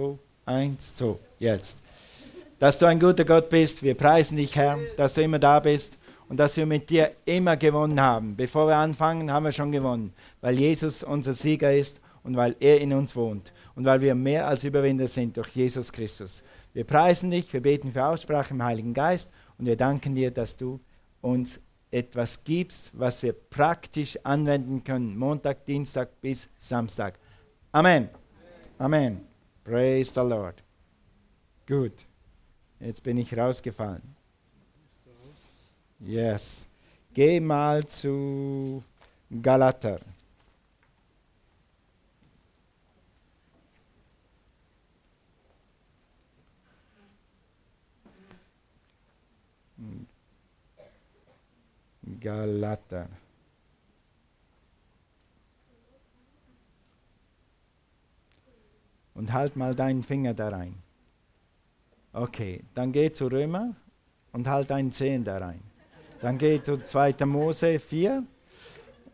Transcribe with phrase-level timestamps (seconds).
[0.00, 1.16] zwei, eins, zwei.
[1.38, 1.78] Jetzt.
[2.58, 5.98] Dass du ein guter Gott bist, wir preisen dich, Herr, dass du immer da bist
[6.28, 8.36] und dass wir mit dir immer gewonnen haben.
[8.36, 12.80] Bevor wir anfangen, haben wir schon gewonnen, weil Jesus unser Sieger ist und weil er
[12.80, 16.42] in uns wohnt und weil wir mehr als Überwinder sind durch Jesus Christus.
[16.72, 20.56] Wir preisen dich, wir beten für Aussprache im Heiligen Geist und wir danken dir, dass
[20.56, 20.80] du
[21.22, 21.60] uns
[21.90, 27.18] etwas gibst, was wir praktisch anwenden können, Montag, Dienstag bis Samstag.
[27.72, 28.08] Amen.
[28.78, 29.29] Amen.
[29.64, 30.62] Praise the Lord.
[31.66, 32.06] Gut.
[32.80, 34.16] Jetzt bin ich rausgefallen.
[36.00, 36.66] Yes.
[37.12, 38.82] Geh mal zu
[39.42, 40.00] Galater.
[52.20, 53.08] Galater.
[59.14, 60.76] Und halt mal deinen Finger da rein.
[62.12, 63.74] Okay, dann geh zu Römer
[64.32, 65.62] und halt deinen Zehen da rein.
[66.20, 67.24] Dann geh zu 2.
[67.26, 68.24] Mose 4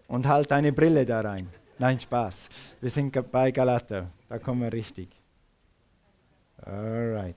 [0.08, 1.48] und halt deine Brille da rein.
[1.78, 2.48] Nein, Spaß.
[2.80, 4.10] Wir sind bei Galater.
[4.28, 5.08] Da kommen wir richtig.
[6.58, 7.36] Alright.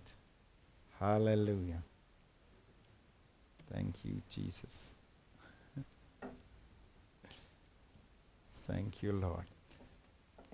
[1.00, 1.82] Halleluja.
[3.70, 4.96] Thank you, Jesus.
[8.66, 9.46] Thank you, Lord.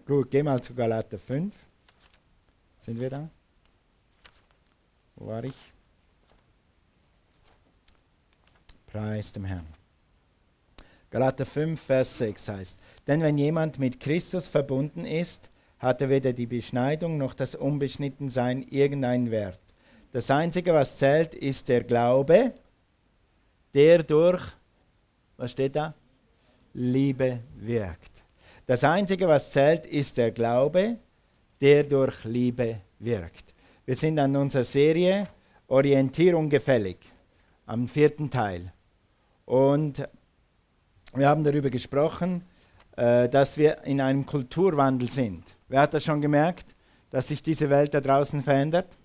[0.06, 1.56] Gut, geh mal zu Galater 5.
[2.86, 3.28] Sind wir da?
[5.16, 5.56] Wo war ich?
[8.86, 9.66] Preis dem Herrn.
[11.10, 16.32] Galater 5, Vers 6 heißt, denn wenn jemand mit Christus verbunden ist, hat er weder
[16.32, 19.60] die Beschneidung noch das Unbeschnittensein irgendeinen Wert.
[20.12, 22.54] Das Einzige, was zählt, ist der Glaube,
[23.74, 24.44] der durch,
[25.38, 25.96] was steht da?
[26.76, 28.12] Liebe wirkt.
[28.68, 31.00] Das Einzige, was zählt, ist der Glaube,
[31.62, 33.54] der durch Liebe wirkt.
[33.86, 35.28] Wir sind an unserer Serie
[35.68, 36.98] Orientierung gefällig,
[37.66, 38.72] am vierten Teil.
[39.46, 40.08] Und
[41.14, 42.44] wir haben darüber gesprochen,
[42.98, 45.56] äh, dass wir in einem Kulturwandel sind.
[45.68, 46.76] Wer hat das schon gemerkt,
[47.10, 48.98] dass sich diese Welt da draußen verändert?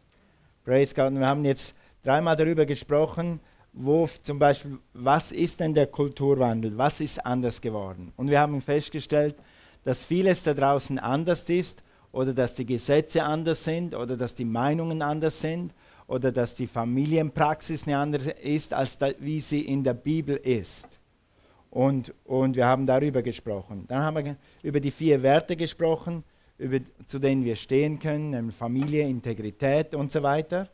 [0.65, 1.09] Praise God.
[1.09, 3.41] Und wir haben jetzt dreimal darüber gesprochen,
[3.73, 6.77] wo zum Beispiel, was ist denn der Kulturwandel?
[6.77, 8.13] Was ist anders geworden?
[8.17, 9.37] Und wir haben festgestellt,
[9.85, 14.45] dass vieles da draußen anders ist oder dass die Gesetze anders sind oder dass die
[14.45, 15.75] Meinungen anders sind
[16.07, 20.99] oder dass die Familienpraxis eine andere ist, als da, wie sie in der Bibel ist.
[21.71, 23.85] Und, und wir haben darüber gesprochen.
[23.87, 26.25] Dann haben wir über die vier Werte gesprochen,
[26.59, 30.69] über, zu denen wir stehen können, Familie, Integrität und so weiter.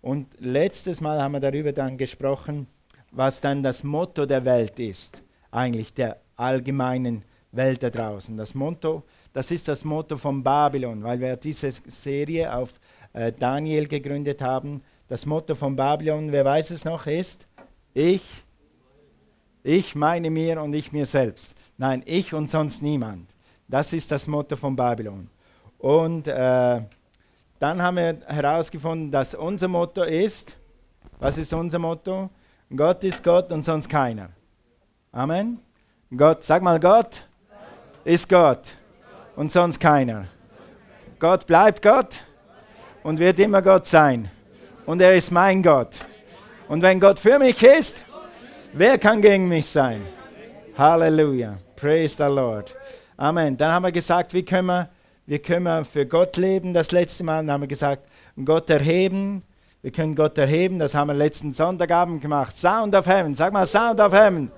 [0.00, 2.68] Und letztes Mal haben wir darüber dann gesprochen,
[3.10, 8.36] was dann das Motto der Welt ist, eigentlich der allgemeinen Welt da draußen.
[8.36, 9.02] Das Motto,
[9.36, 12.80] das ist das Motto von Babylon, weil wir diese Serie auf
[13.12, 14.80] äh, Daniel gegründet haben.
[15.08, 17.46] Das Motto von Babylon, wer weiß es noch, ist
[17.92, 18.22] ich,
[19.62, 21.54] ich meine mir und ich mir selbst.
[21.76, 23.28] Nein, ich und sonst niemand.
[23.68, 25.28] Das ist das Motto von Babylon.
[25.76, 26.80] Und äh,
[27.58, 30.56] dann haben wir herausgefunden, dass unser Motto ist,
[31.18, 32.30] was ist unser Motto?
[32.74, 34.30] Gott ist Gott und sonst keiner.
[35.12, 35.60] Amen.
[36.16, 37.22] Gott, sag mal Gott
[38.02, 38.75] ist Gott
[39.36, 40.26] und sonst keiner.
[41.18, 42.22] Gott bleibt Gott
[43.02, 44.30] und wird immer Gott sein.
[44.84, 46.00] Und er ist mein Gott.
[46.68, 48.04] Und wenn Gott für mich ist,
[48.72, 50.02] wer kann gegen mich sein?
[50.76, 51.58] Halleluja.
[51.76, 52.74] Praise the Lord.
[53.16, 53.56] Amen.
[53.56, 54.88] Dann haben wir gesagt, wie können wir,
[55.26, 56.74] wie können wir für Gott leben?
[56.74, 58.02] Das letzte Mal dann haben wir gesagt,
[58.44, 59.42] Gott erheben.
[59.82, 60.78] Wir können Gott erheben.
[60.78, 62.56] Das haben wir letzten Sonntagabend gemacht.
[62.56, 63.34] Sound of Heaven.
[63.34, 64.50] Sag mal Sound of Heaven.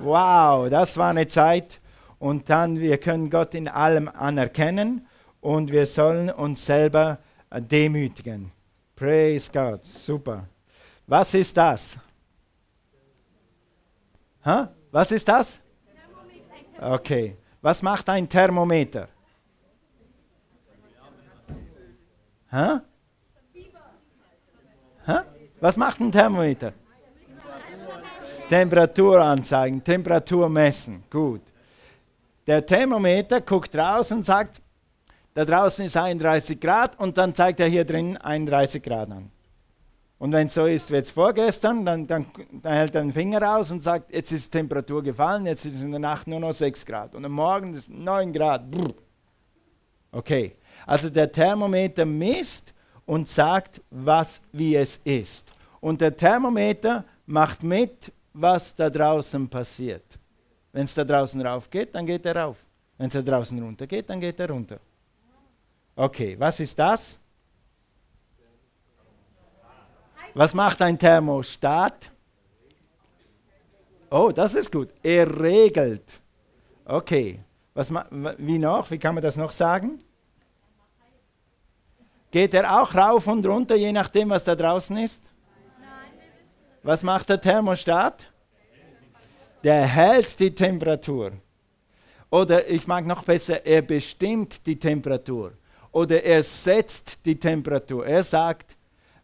[0.00, 1.79] Wow, das war eine Zeit.
[2.20, 5.06] Und dann, wir können Gott in allem anerkennen
[5.40, 7.18] und wir sollen uns selber
[7.50, 8.52] demütigen.
[8.94, 10.46] Praise God, super.
[11.06, 11.96] Was ist das?
[14.44, 14.70] Ha?
[14.90, 15.60] Was ist das?
[16.78, 17.38] Okay.
[17.62, 19.08] Was macht ein Thermometer?
[22.52, 22.82] Ha?
[25.06, 25.24] Ha?
[25.58, 26.74] Was macht ein Thermometer?
[28.50, 31.02] Temperatur anzeigen, Temperatur messen.
[31.08, 31.49] Gut.
[32.46, 34.60] Der Thermometer guckt raus und sagt,
[35.34, 39.30] da draußen ist 31 Grad und dann zeigt er hier drin 31 Grad an.
[40.18, 42.26] Und wenn es so ist wie jetzt vorgestern, dann, dann,
[42.62, 45.76] dann, hält er den Finger raus und sagt, jetzt ist die Temperatur gefallen, jetzt ist
[45.76, 48.70] es in der Nacht nur noch 6 Grad und am Morgen ist 9 Grad.
[48.70, 48.92] Brr.
[50.12, 50.56] Okay,
[50.86, 52.74] also der Thermometer misst
[53.06, 55.48] und sagt, was wie es ist.
[55.80, 60.19] Und der Thermometer macht mit, was da draußen passiert.
[60.72, 62.64] Wenn es da draußen rauf geht, dann geht er rauf.
[62.96, 64.78] Wenn es da draußen runter geht, dann geht er runter.
[65.96, 67.18] Okay, was ist das?
[70.34, 72.10] Was macht ein Thermostat?
[74.10, 74.90] Oh, das ist gut.
[75.02, 76.20] Er regelt.
[76.84, 77.40] Okay.
[77.74, 77.92] Was,
[78.38, 78.90] wie noch?
[78.90, 80.02] Wie kann man das noch sagen?
[82.30, 85.24] Geht er auch rauf und runter, je nachdem, was da draußen ist?
[86.82, 88.29] Was macht der Thermostat?
[89.62, 91.32] Der hält die Temperatur.
[92.30, 95.52] Oder ich mag noch besser, er bestimmt die Temperatur.
[95.92, 98.06] Oder er setzt die Temperatur.
[98.06, 98.76] Er sagt,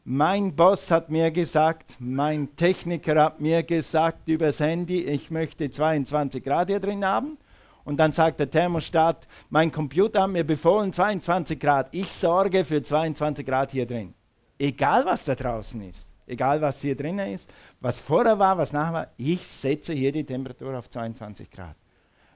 [0.04, 6.44] mein Boss hat mir gesagt, mein Techniker hat mir gesagt übers Handy, ich möchte 22
[6.44, 7.38] Grad hier drin haben.
[7.84, 11.88] Und dann sagt der Thermostat, mein Computer hat mir befohlen 22 Grad.
[11.92, 14.12] Ich sorge für 22 Grad hier drin.
[14.58, 17.50] Egal was da draußen ist, egal was hier drin ist,
[17.80, 21.76] was vorher war, was nachher war, ich setze hier die Temperatur auf 22 Grad.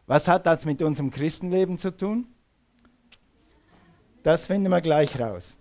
[0.06, 2.26] Was hat das mit unserem Christenleben zu tun?
[4.22, 5.56] Das finden wir gleich raus.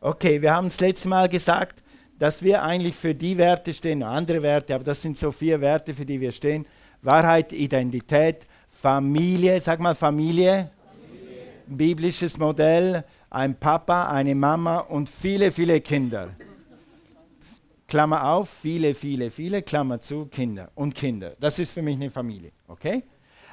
[0.00, 1.82] Okay, wir haben das letzte Mal gesagt,
[2.18, 5.94] dass wir eigentlich für die Werte stehen, andere Werte, aber das sind so vier Werte,
[5.94, 6.66] für die wir stehen.
[7.02, 11.46] Wahrheit, Identität, Familie, sag mal Familie, Familie.
[11.66, 16.30] biblisches Modell, ein Papa, eine Mama und viele, viele Kinder.
[17.86, 21.36] Klammer auf, viele, viele, viele, Klammer zu, Kinder und Kinder.
[21.38, 23.04] Das ist für mich eine Familie, okay?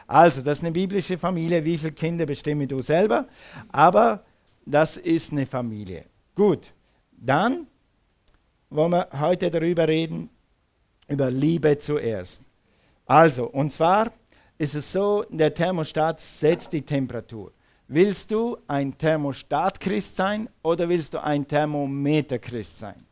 [0.07, 1.63] Also, das ist eine biblische Familie.
[1.63, 3.27] Wie viele Kinder bestimme du selber?
[3.71, 4.25] Aber
[4.65, 6.05] das ist eine Familie.
[6.35, 6.73] Gut,
[7.11, 7.67] dann
[8.69, 10.29] wollen wir heute darüber reden,
[11.07, 12.43] über Liebe zuerst.
[13.05, 14.11] Also, und zwar
[14.57, 17.51] ist es so, der Thermostat setzt die Temperatur.
[17.87, 23.05] Willst du ein Thermostat-Christ sein oder willst du ein Thermometer-Christ sein?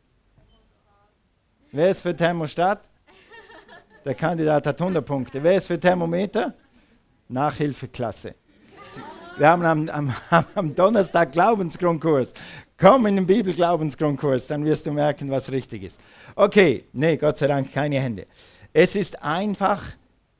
[1.72, 2.80] Wer ist für Thermostat?
[4.04, 5.40] Der Kandidat hat 100 Punkte.
[5.40, 6.52] Wer ist für Thermometer?
[7.28, 8.34] Nachhilfeklasse.
[9.38, 10.14] Wir haben am, am,
[10.56, 12.34] am Donnerstag Glaubensgrundkurs.
[12.76, 16.00] Komm in den Bibelglaubensgrundkurs, dann wirst du merken, was richtig ist.
[16.34, 18.26] Okay, nee, Gott sei Dank keine Hände.
[18.72, 19.80] Es ist einfach,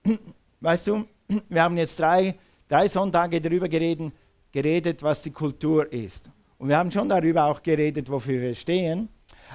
[0.61, 1.07] weißt du,
[1.49, 2.35] wir haben jetzt drei,
[2.69, 4.13] drei Sonntage darüber geredet,
[4.51, 6.29] geredet, was die Kultur ist.
[6.59, 9.09] Und wir haben schon darüber auch geredet, wofür wir stehen.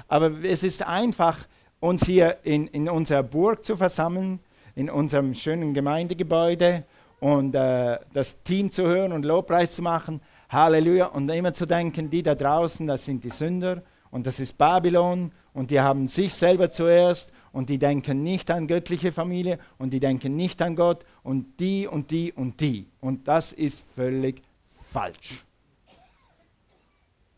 [0.08, 1.46] Aber es ist einfach,
[1.86, 4.40] uns hier in, in unserer Burg zu versammeln,
[4.74, 6.84] in unserem schönen Gemeindegebäude
[7.20, 10.20] und äh, das Team zu hören und Lobpreis zu machen.
[10.50, 11.06] Halleluja.
[11.06, 15.32] Und immer zu denken, die da draußen, das sind die Sünder und das ist Babylon
[15.54, 20.00] und die haben sich selber zuerst und die denken nicht an göttliche Familie und die
[20.00, 22.86] denken nicht an Gott und die und die und die.
[23.00, 25.44] Und das ist völlig falsch.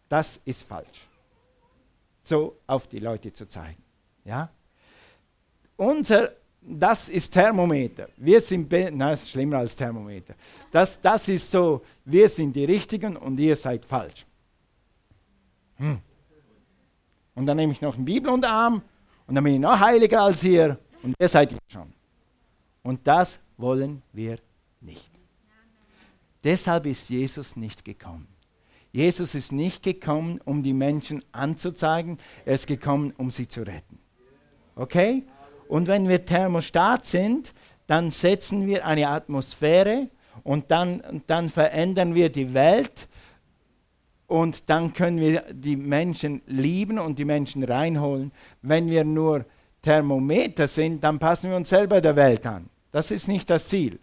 [0.09, 1.07] Das ist falsch.
[2.25, 3.88] So auf die Leute zu zeigen.
[4.29, 4.51] Ja?
[5.77, 8.09] Unser das ist Thermometer.
[8.17, 10.35] Wir sind, nein, ist schlimmer als Thermometer.
[10.71, 14.27] Das, das ist so, wir sind die Richtigen und ihr seid falsch.
[15.77, 15.99] Hm.
[17.35, 18.83] Und dann nehme ich noch eine Bibel unter Arm
[19.27, 21.93] und dann bin ich noch heiliger als ihr und ihr seid schon.
[22.83, 24.39] Und das wollen wir
[24.81, 25.11] nicht.
[26.45, 28.29] Deshalb ist Jesus nicht gekommen.
[28.93, 33.99] Jesus ist nicht gekommen, um die Menschen anzuzeigen, er ist gekommen, um sie zu retten.
[34.79, 35.25] Okay?
[35.69, 37.53] Und wenn wir Thermostat sind,
[37.87, 40.09] dann setzen wir eine Atmosphäre
[40.45, 43.09] und dann, dann verändern wir die Welt
[44.27, 48.31] und dann können wir die Menschen lieben und die Menschen reinholen.
[48.63, 49.45] Wenn wir nur
[49.83, 52.69] Thermometer sind, dann passen wir uns selber der Welt an.
[52.93, 53.99] Das ist nicht das Ziel.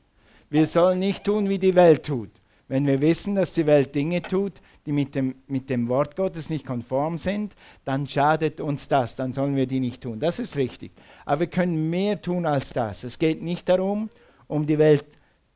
[0.50, 2.29] Wir sollen nicht tun, wie die Welt tut.
[2.67, 4.53] Wenn wir wissen, dass die Welt Dinge tut,
[4.86, 9.34] die mit dem, mit dem Wort Gottes nicht konform sind, dann schadet uns das, dann
[9.34, 10.20] sollen wir die nicht tun.
[10.20, 10.92] Das ist richtig.
[11.25, 13.04] Aber wir können mehr tun als das.
[13.04, 14.10] Es geht nicht darum,
[14.48, 15.06] um die Welt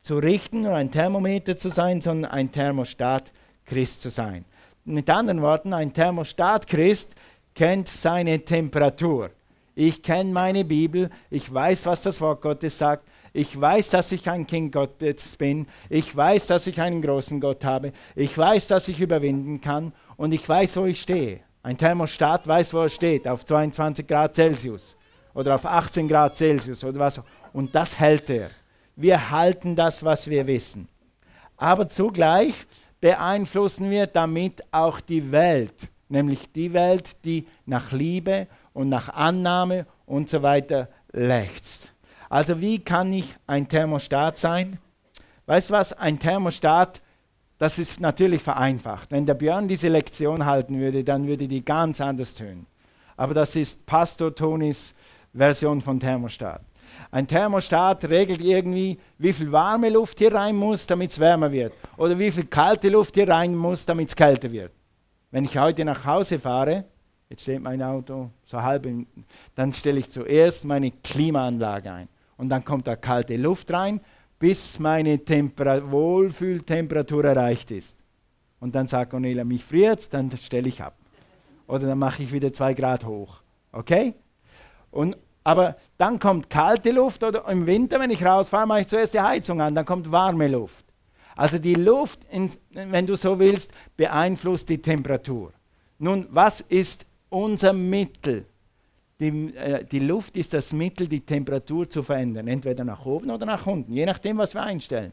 [0.02, 3.32] zu richten und ein Thermometer zu sein, sondern ein Thermostat
[3.66, 4.46] Christ zu sein.
[4.86, 7.14] Mit anderen Worten, ein Thermostat Christ
[7.54, 9.30] kennt seine Temperatur.
[9.76, 14.30] Ich kenne meine Bibel, ich weiß, was das Wort Gottes sagt ich weiß, dass ich
[14.30, 15.68] ein Kind Gottes bin.
[15.90, 17.92] Ich weiß, dass ich einen großen Gott habe.
[18.16, 19.94] Ich weiß, dass ich überwinden kann.
[20.18, 21.42] Und ich weiß, wo ich stehe.
[21.62, 24.96] Ein Thermostat weiß, wo er steht, auf 22 Grad Celsius
[25.34, 27.22] oder auf 18 Grad Celsius oder was.
[27.54, 28.50] Und das hält er.
[28.96, 30.88] Wir halten das, was wir wissen.
[31.58, 32.54] Aber zugleich
[33.02, 39.86] beeinflussen wir damit auch die Welt, nämlich die Welt, die nach Liebe und nach Annahme
[40.06, 41.94] und so weiter lechzt.
[42.30, 44.78] Also wie kann ich ein Thermostat sein?
[45.48, 47.02] Weißt du was, ein Thermostat,
[47.58, 49.12] das ist natürlich vereinfacht.
[49.12, 52.68] Wenn der Björn diese Lektion halten würde, dann würde die ganz anders tönen.
[53.18, 54.94] Aber das ist Pastor Tonis
[55.34, 56.62] Version von Thermostat.
[57.12, 61.74] Ein Thermostat regelt irgendwie, wie viel warme Luft hier rein muss, damit es wärmer wird.
[61.98, 64.72] Oder wie viel kalte Luft hier rein muss, damit es kälter wird.
[65.32, 66.86] Wenn ich heute nach Hause fahre,
[67.30, 68.88] Jetzt steht mein Auto so halb,
[69.54, 74.00] dann stelle ich zuerst meine Klimaanlage ein und dann kommt da kalte Luft rein,
[74.40, 77.98] bis meine Temper Wohlfühltemperatur erreicht ist.
[78.62, 80.96] Und dann sagt Cornelia, mich friert dann stelle ich ab.
[81.68, 83.42] Oder dann mache ich wieder zwei Grad hoch.
[83.74, 84.14] Okay?
[84.90, 89.14] Und, aber dann kommt kalte Luft oder im Winter, wenn ich rausfahre, mache ich zuerst
[89.14, 90.86] die Heizung an, dann kommt warme Luft.
[91.36, 92.26] Also die Luft,
[92.72, 95.52] wenn du so willst, beeinflusst die Temperatur.
[95.98, 98.46] Nun, was ist unser Mittel.
[99.20, 103.46] Die, äh, die, Luft ist das Mittel, die Temperatur zu verändern, entweder nach oben oder
[103.46, 105.12] nach unten, je nachdem, was wir einstellen.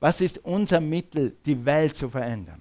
[0.00, 2.60] Was ist unser Mittel, die Welt zu verändern?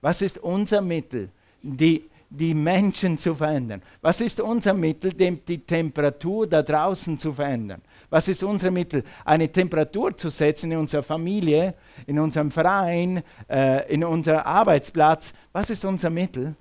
[0.00, 1.30] Was ist unser Mittel,
[1.62, 3.82] die, die Menschen zu verändern?
[4.00, 7.80] Was ist unser Mittel, die Temperatur da draußen zu verändern?
[8.10, 11.74] Was ist unser Mittel, eine Temperatur zu setzen in unserer Familie,
[12.06, 15.32] in unserem Verein, äh, in unserem Arbeitsplatz?
[15.52, 16.54] Was ist unser Mittel?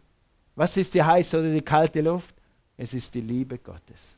[0.56, 2.34] Was ist die heiße oder die kalte Luft?
[2.78, 4.18] Es ist die Liebe Gottes.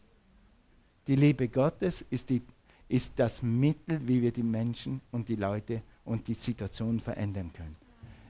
[1.07, 2.41] Die Liebe Gottes ist, die,
[2.89, 7.75] ist das Mittel, wie wir die Menschen und die Leute und die Situation verändern können.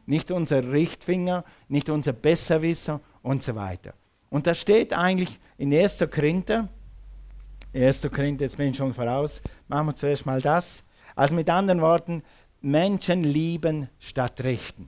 [0.06, 3.94] Nicht unser Richtfinger, nicht unser Besserwisser und so weiter.
[4.30, 6.06] Und da steht eigentlich in 1.
[6.12, 6.70] Korinther,
[7.74, 8.10] 1.
[8.12, 10.84] Korinther, jetzt bin ich schon voraus, machen wir zuerst mal das.
[11.16, 12.24] Also mit anderen Worten,
[12.62, 14.88] Menschen lieben statt richten.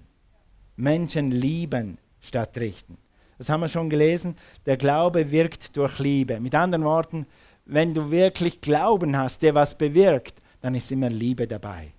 [0.75, 2.97] Menschen lieben statt richten.
[3.41, 4.35] Das haben wir schon gelesen.
[4.67, 6.39] Der Glaube wirkt durch Liebe.
[6.39, 7.25] Mit anderen Worten,
[7.65, 11.91] wenn du wirklich Glauben hast, der was bewirkt, dann ist immer Liebe dabei.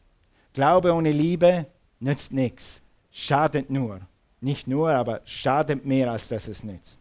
[0.53, 1.67] Glaube ohne Liebe
[1.99, 2.81] nützt nichts,
[3.11, 4.03] schadet nur.
[4.41, 7.01] Nicht nur, aber schadet mehr, als dass es nützt.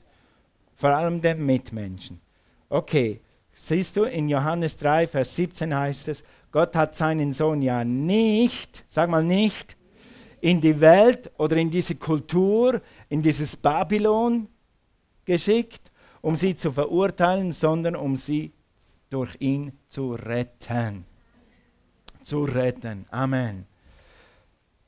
[0.75, 2.19] Vor allem den Mitmenschen.
[2.67, 3.21] Okay,
[3.53, 8.85] siehst du, in Johannes 3, Vers 17 heißt es, Gott hat seinen Sohn ja nicht,
[8.87, 9.77] sag mal nicht,
[10.41, 14.47] in die Welt oder in diese Kultur, in dieses Babylon
[15.23, 18.51] geschickt, um sie zu verurteilen, sondern um sie
[19.09, 21.05] durch ihn zu retten.
[22.23, 23.05] Zu retten.
[23.11, 23.70] Amen.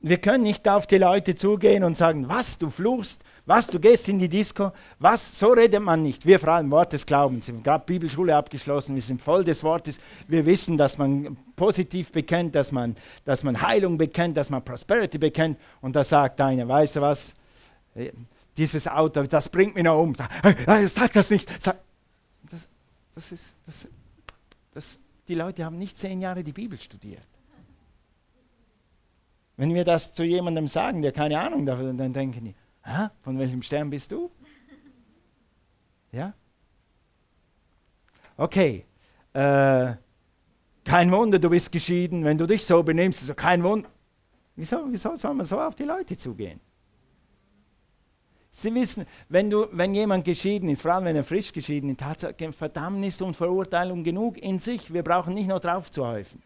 [0.06, 4.06] Wir können nicht auf die Leute zugehen und sagen, was, du fluchst, was, du gehst
[4.06, 6.26] in die Disco, was, so redet man nicht.
[6.26, 9.98] Wir allem Wort des Glaubens, wir haben gerade Bibelschule abgeschlossen, wir sind voll des Wortes.
[10.28, 15.16] Wir wissen, dass man positiv bekennt, dass man, dass man Heilung bekennt, dass man Prosperity
[15.16, 15.58] bekennt.
[15.80, 17.34] Und da sagt einer, weißt du was,
[18.58, 20.14] dieses Auto, das bringt mich noch um.
[20.86, 21.48] Sag das nicht.
[21.62, 21.78] Sag.
[22.50, 22.66] Das,
[23.14, 23.88] das ist, das,
[24.74, 27.24] das, die Leute haben nicht zehn Jahre die Bibel studiert.
[29.56, 33.08] Wenn wir das zu jemandem sagen, der keine Ahnung davon hat, dann denken die, Hä?
[33.22, 34.30] von welchem Stern bist du?
[36.12, 36.34] Ja?
[38.36, 38.84] Okay.
[39.32, 39.94] Äh,
[40.84, 43.20] kein Wunder, du bist geschieden, wenn du dich so benimmst.
[43.22, 43.88] Also kein Wunder.
[44.56, 46.60] Wieso, wieso soll man so auf die Leute zugehen?
[48.50, 52.02] Sie wissen, wenn, du, wenn jemand geschieden ist, vor allem wenn er frisch geschieden ist,
[52.02, 54.92] hat er Verdammnis und Verurteilung genug in sich.
[54.92, 56.40] Wir brauchen nicht noch drauf zu häufen.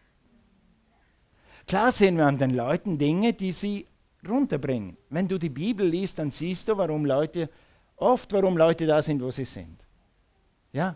[1.69, 3.85] Klar sehen wir an den Leuten Dinge, die sie
[4.27, 4.97] runterbringen.
[5.11, 7.47] Wenn du die Bibel liest, dann siehst du, warum Leute,
[7.95, 9.85] oft warum Leute da sind, wo sie sind.
[10.73, 10.95] Ja,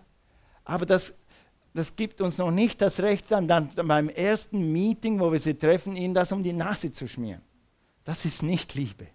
[0.65, 1.13] aber das,
[1.75, 5.53] das gibt uns noch nicht das Recht, dann, dann beim ersten Meeting, wo wir sie
[5.53, 7.43] treffen, ihnen das um die Nase zu schmieren.
[8.03, 9.05] Das ist nicht Liebe.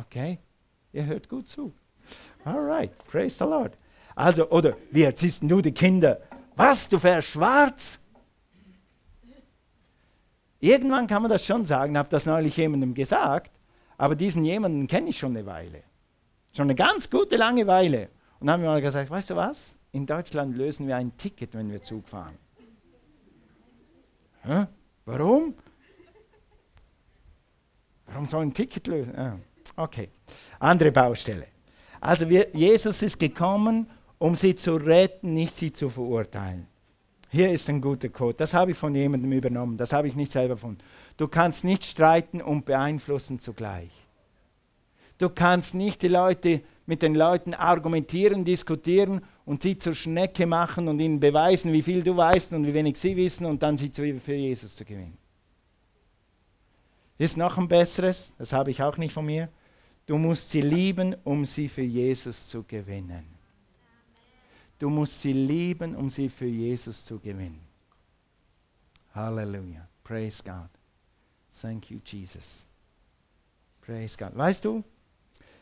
[0.00, 0.38] Okay?
[0.94, 1.74] Ihr hört gut zu.
[2.42, 3.76] Alright, praise the Lord.
[4.14, 6.22] Also, oder wie erziehst du die Kinder?
[6.56, 7.98] Was, du fährst schwarz?
[10.62, 13.50] Irgendwann kann man das schon sagen, habe das neulich jemandem gesagt,
[13.98, 15.82] aber diesen jemanden kenne ich schon eine Weile.
[16.56, 18.10] Schon eine ganz gute lange Weile.
[18.38, 19.76] Und dann haben wir mal gesagt, weißt du was?
[19.90, 22.38] In Deutschland lösen wir ein Ticket, wenn wir Zug fahren.
[24.42, 24.66] Hä?
[25.04, 25.56] Warum?
[28.06, 29.18] Warum soll ein Ticket lösen?
[29.18, 29.38] Ah,
[29.74, 30.10] okay,
[30.60, 31.48] andere Baustelle.
[32.00, 36.68] Also wir, Jesus ist gekommen, um sie zu retten, nicht sie zu verurteilen.
[37.34, 38.34] Hier ist ein guter Code.
[38.36, 39.78] Das habe ich von jemandem übernommen.
[39.78, 40.76] Das habe ich nicht selber von.
[41.16, 43.90] Du kannst nicht streiten und beeinflussen zugleich.
[45.16, 50.88] Du kannst nicht die Leute mit den Leuten argumentieren, diskutieren und sie zur Schnecke machen
[50.88, 53.88] und ihnen beweisen, wie viel du weißt und wie wenig sie wissen und dann sie
[53.88, 55.16] für Jesus zu gewinnen.
[57.16, 59.48] Ist noch ein besseres, das habe ich auch nicht von mir.
[60.04, 63.31] Du musst sie lieben, um sie für Jesus zu gewinnen.
[64.82, 67.60] Du musst sie lieben, um sie für Jesus zu gewinnen.
[69.14, 69.86] Halleluja.
[70.02, 70.68] Praise God.
[71.60, 72.66] Thank you, Jesus.
[73.80, 74.36] Praise God.
[74.36, 74.82] Weißt du,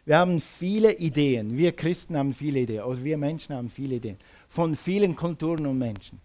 [0.06, 1.54] wir haben viele Ideen.
[1.54, 2.82] Wir Christen haben viele Ideen.
[2.82, 4.16] Oder wir Menschen haben viele Ideen.
[4.48, 6.18] Von vielen Kulturen und Menschen.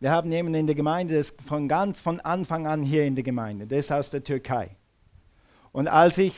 [0.00, 3.22] Wir haben jemanden in der Gemeinde, das von ganz von Anfang an hier in der
[3.22, 3.68] Gemeinde.
[3.68, 4.74] Der ist aus der Türkei.
[5.70, 6.34] Und als ich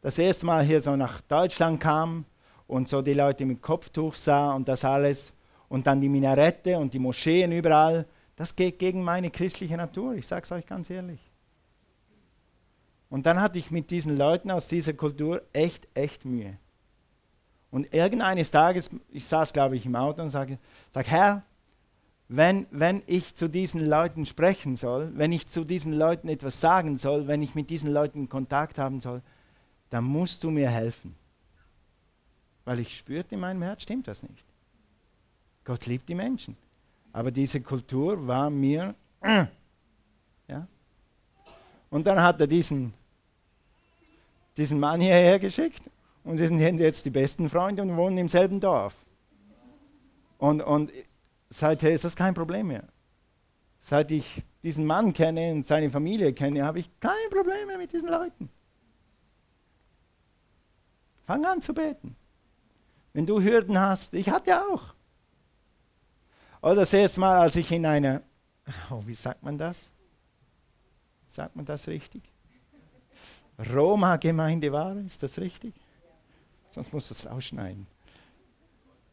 [0.00, 2.24] das erste Mal hier so nach Deutschland kam,
[2.66, 5.32] und so die Leute mit Kopftuch sah und das alles
[5.68, 8.06] und dann die Minarette und die Moscheen überall,
[8.36, 11.20] das geht gegen meine christliche Natur, ich sage es euch ganz ehrlich.
[13.08, 16.58] Und dann hatte ich mit diesen Leuten aus dieser Kultur echt, echt Mühe.
[17.70, 20.58] Und irgendeines Tages, ich saß glaube ich im Auto und sage,
[20.90, 21.44] sag, Herr,
[22.28, 26.98] wenn, wenn ich zu diesen Leuten sprechen soll, wenn ich zu diesen Leuten etwas sagen
[26.98, 29.22] soll, wenn ich mit diesen Leuten Kontakt haben soll,
[29.90, 31.14] dann musst du mir helfen.
[32.66, 34.44] Weil ich spürte in meinem Herz, stimmt das nicht.
[35.64, 36.56] Gott liebt die Menschen.
[37.12, 38.94] Aber diese Kultur war mir,
[40.48, 40.66] ja.
[41.88, 42.92] Und dann hat er diesen,
[44.56, 45.80] diesen Mann hierher geschickt
[46.24, 48.96] und sie sind jetzt die besten Freunde und wohnen im selben Dorf.
[50.38, 50.92] Und, und
[51.48, 52.84] seither ist das kein Problem mehr.
[53.80, 57.92] Seit ich diesen Mann kenne und seine Familie kenne, habe ich kein Problem mehr mit
[57.92, 58.50] diesen Leuten.
[61.26, 62.16] Fang an zu beten.
[63.16, 64.92] Wenn du Hürden hast, ich hatte auch.
[66.60, 68.20] Oder das erste Mal, als ich in einer,
[68.90, 69.90] oh, wie sagt man das?
[71.26, 72.22] Sagt man das richtig?
[73.72, 75.72] Roma-Gemeinde war, ist das richtig?
[76.68, 77.86] Sonst musst du es rausschneiden.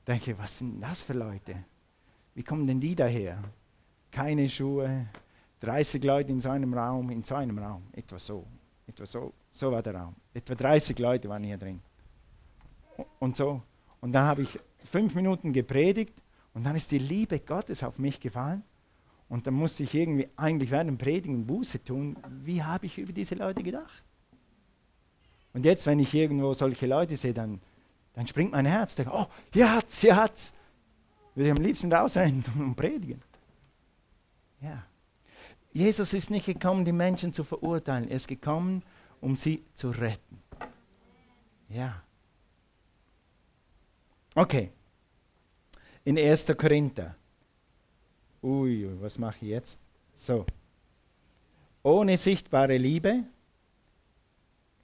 [0.05, 1.63] Denke, was sind das für Leute?
[2.35, 3.41] Wie kommen denn die daher?
[4.11, 5.07] Keine Schuhe,
[5.61, 8.45] 30 Leute in so einem Raum, in so einem Raum, etwa so,
[8.85, 10.13] etwa so, so war der Raum.
[10.33, 11.79] Etwa 30 Leute waren hier drin.
[13.19, 13.61] Und so.
[14.03, 16.13] Und dann habe ich fünf Minuten gepredigt
[16.53, 18.61] und dann ist die Liebe Gottes auf mich gefallen.
[19.29, 22.17] Und dann musste ich irgendwie eigentlich während dem Predigen Buße tun.
[22.41, 24.03] Wie habe ich über diese Leute gedacht?
[25.53, 27.61] Und jetzt, wenn ich irgendwo solche Leute sehe, dann,
[28.11, 28.95] dann springt mein Herz.
[28.95, 30.51] Denke, oh, hier hat's, hier hat's.
[31.33, 33.21] Würde ich am liebsten rausrennen und predigen.
[34.59, 34.83] Ja.
[35.71, 38.09] Jesus ist nicht gekommen, die Menschen zu verurteilen.
[38.09, 38.83] Er ist gekommen,
[39.21, 40.43] um sie zu retten.
[41.69, 42.03] Ja.
[44.35, 44.71] Okay.
[46.05, 46.57] In 1.
[46.57, 47.15] Korinther.
[48.41, 49.79] Ui, was mache ich jetzt?
[50.13, 50.45] So.
[51.83, 53.23] Ohne sichtbare Liebe.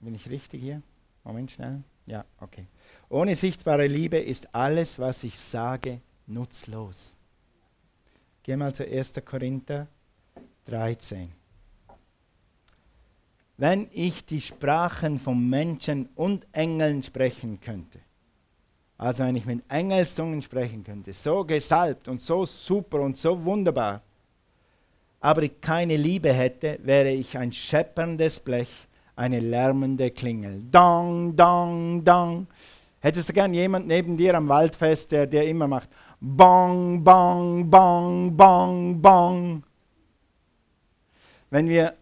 [0.00, 0.82] Bin ich richtig hier?
[1.24, 1.82] Moment schnell.
[2.06, 2.66] Ja, okay.
[3.08, 7.16] Ohne sichtbare Liebe ist alles, was ich sage, nutzlos.
[8.42, 9.14] Geh mal zu 1.
[9.24, 9.88] Korinther
[10.66, 11.30] 13.
[13.56, 18.00] Wenn ich die Sprachen von Menschen und Engeln sprechen könnte,
[19.00, 24.02] also wenn ich mit Engelszungen sprechen könnte, so gesalbt und so super und so wunderbar,
[25.20, 28.68] aber ich keine Liebe hätte, wäre ich ein schepperndes Blech,
[29.16, 30.62] eine lärmende Klingel.
[30.70, 32.46] Dong, dong, dong.
[33.00, 35.88] Hättest du gern jemand neben dir am Waldfest, der dir immer macht
[36.20, 39.62] Bong, bong, bong, bong, bong.
[41.48, 41.94] Wenn wir,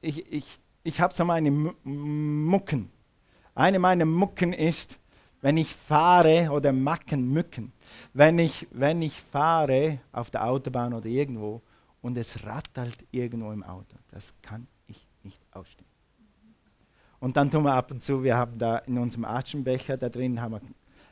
[0.00, 2.92] ich, ich, ich habe so meine Mucken.
[3.56, 4.98] Eine meiner Mucken ist,
[5.42, 7.72] wenn ich fahre, oder Macken, Mücken,
[8.14, 11.60] wenn ich, wenn ich fahre auf der Autobahn oder irgendwo
[12.00, 15.90] und es rattert irgendwo im Auto, das kann ich nicht ausstehen.
[17.18, 20.40] Und dann tun wir ab und zu, wir haben da in unserem Aschenbecher da drin,
[20.40, 20.60] haben wir,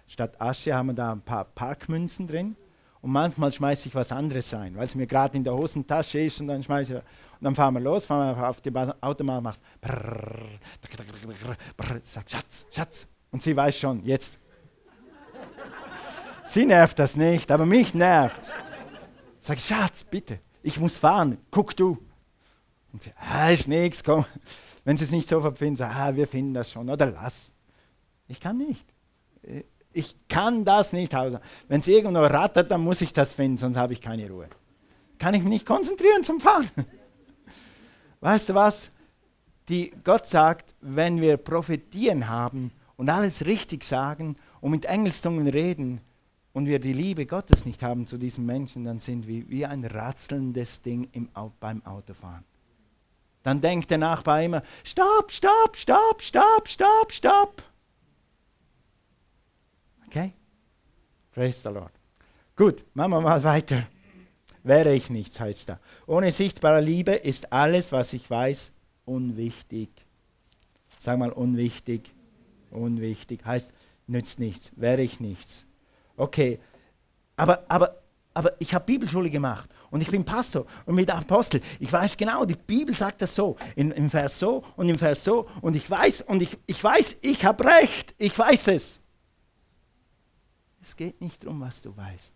[0.06, 2.56] statt Asche haben wir da ein paar Parkmünzen drin.
[3.00, 6.40] Und manchmal schmeiße ich was anderes ein, weil es mir gerade in der Hosentasche ist
[6.40, 6.98] und dann schmeiße ich.
[6.98, 10.60] Und dann fahren wir los, fahren wir auf die Autobahn, macht brrr,
[12.02, 14.38] sagt Schatz, Schatz, und sie weiß schon, jetzt.
[16.44, 18.52] Sie nervt das nicht, aber mich nervt.
[19.38, 21.98] Sag Schatz, bitte, ich muss fahren, guck du.
[22.92, 24.24] Und sie, ah, ist nichts, komm.
[24.84, 27.52] Wenn sie es nicht so verfinden, sag, ah, wir finden das schon, oder lass.
[28.26, 28.86] Ich kann nicht.
[29.92, 31.40] Ich kann das nicht Hause.
[31.68, 34.48] Wenn es irgendwo rattert, dann muss ich das finden, sonst habe ich keine Ruhe.
[35.18, 36.70] Kann ich mich nicht konzentrieren zum Fahren.
[38.20, 38.90] Weißt du was?
[39.68, 46.02] Die, Gott sagt, wenn wir Prophetien haben, und alles richtig sagen und mit Engelszungen reden
[46.52, 49.86] und wir die Liebe Gottes nicht haben zu diesen Menschen, dann sind wir wie ein
[49.86, 52.44] ratzelndes Ding im, beim Autofahren.
[53.42, 57.62] Dann denkt der Nachbar immer, stopp, stopp, stopp, stopp, stopp, stopp.
[60.06, 60.34] Okay?
[61.32, 61.92] Praise the Lord.
[62.54, 63.86] Gut, machen wir mal weiter.
[64.62, 65.80] Wäre ich nichts, heißt da.
[66.06, 68.72] Ohne sichtbare Liebe ist alles, was ich weiß,
[69.06, 69.88] unwichtig.
[70.98, 72.12] Sag mal unwichtig
[72.70, 73.72] unwichtig, heißt,
[74.06, 75.66] nützt nichts, wäre ich nichts.
[76.16, 76.58] Okay,
[77.36, 78.02] aber, aber,
[78.34, 81.60] aber ich habe Bibelschule gemacht und ich bin Pastor und mit Apostel.
[81.78, 85.24] Ich weiß genau, die Bibel sagt das so, in, im Vers so und im Vers
[85.24, 89.00] so und ich weiß und ich, ich weiß, ich habe recht, ich weiß es.
[90.82, 92.34] Es geht nicht darum, was du weißt.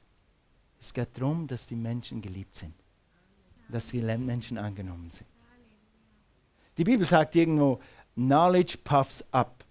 [0.80, 2.74] Es geht darum, dass die Menschen geliebt sind,
[3.70, 5.26] dass die Menschen angenommen sind.
[6.76, 7.80] Die Bibel sagt irgendwo,
[8.14, 9.63] Knowledge puffs up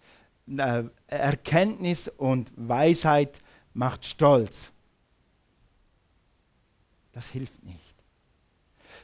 [1.07, 3.41] Erkenntnis und Weisheit
[3.73, 4.71] macht stolz.
[7.11, 7.95] Das hilft nicht.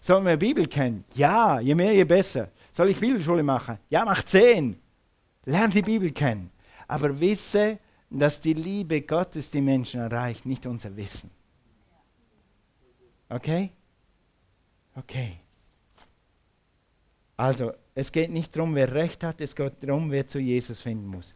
[0.01, 1.03] Sollen wir Bibel kennen?
[1.15, 2.49] Ja, je mehr, je besser.
[2.71, 3.77] Soll ich Bibelschule machen?
[3.89, 4.79] Ja, mach zehn.
[5.45, 6.51] Lern die Bibel kennen.
[6.87, 11.29] Aber wisse, dass die Liebe Gottes die Menschen erreicht, nicht unser Wissen.
[13.29, 13.71] Okay?
[14.95, 15.39] Okay.
[17.37, 21.07] Also, es geht nicht darum, wer Recht hat, es geht darum, wer zu Jesus finden
[21.07, 21.35] muss.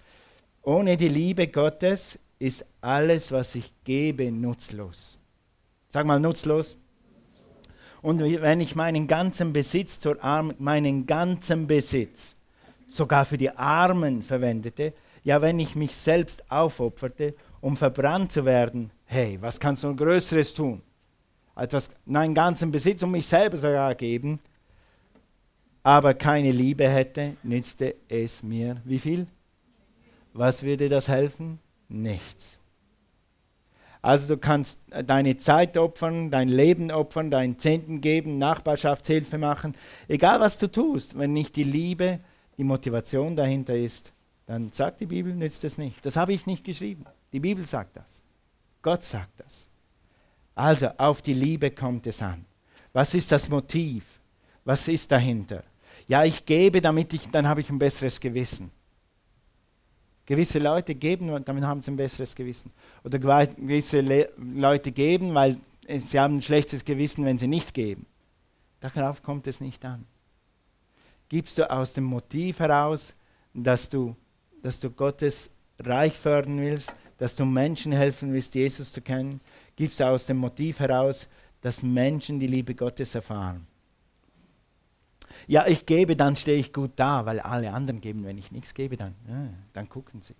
[0.61, 5.19] Ohne die Liebe Gottes ist alles, was ich gebe, nutzlos.
[5.89, 6.77] Sag mal nutzlos.
[8.01, 12.35] Und wenn ich meinen ganzen Besitz zur Arm, meinen ganzen Besitz
[12.87, 18.91] sogar für die Armen verwendete, ja, wenn ich mich selbst aufopferte, um verbrannt zu werden,
[19.05, 20.81] hey, was kannst du Größeres tun?
[21.55, 24.39] Etwas, meinen ganzen Besitz um mich selber sogar geben,
[25.83, 29.27] aber keine Liebe hätte, nützte es mir wie viel?
[30.33, 31.59] Was würde das helfen?
[31.89, 32.59] Nichts.
[34.01, 39.75] Also du kannst deine Zeit opfern, dein Leben opfern, deinen Zehnten geben, Nachbarschaftshilfe machen.
[40.07, 42.19] Egal was du tust, wenn nicht die Liebe,
[42.57, 44.11] die Motivation dahinter ist,
[44.45, 46.05] dann sagt die Bibel, nützt es nicht.
[46.05, 47.05] Das habe ich nicht geschrieben.
[47.31, 48.21] Die Bibel sagt das.
[48.81, 49.69] Gott sagt das.
[50.53, 52.43] Also auf die Liebe kommt es an.
[52.91, 54.19] Was ist das Motiv?
[54.65, 55.63] Was ist dahinter?
[56.13, 58.69] Ja, ich gebe, damit ich, dann habe ich ein besseres Gewissen.
[60.27, 62.71] Gewisse Leute geben damit haben sie ein besseres Gewissen.
[63.03, 68.05] Oder gewisse Le Leute geben, weil sie haben ein schlechtes Gewissen, wenn sie nicht geben.
[68.79, 70.05] Darauf kommt es nicht an.
[71.29, 73.15] Gibst du aus dem Motiv heraus,
[73.55, 74.15] dass du,
[74.61, 75.49] dass du Gottes
[75.79, 79.41] Reich fördern willst, dass du Menschen helfen willst, Jesus zu kennen,
[79.75, 81.27] gibst du aus dem Motiv heraus,
[81.61, 83.65] dass Menschen die Liebe Gottes erfahren
[85.47, 88.23] ja, ich gebe, dann stehe ich gut da, weil alle anderen geben.
[88.23, 90.35] Wenn ich nichts gebe, dann, ja, dann gucken sie.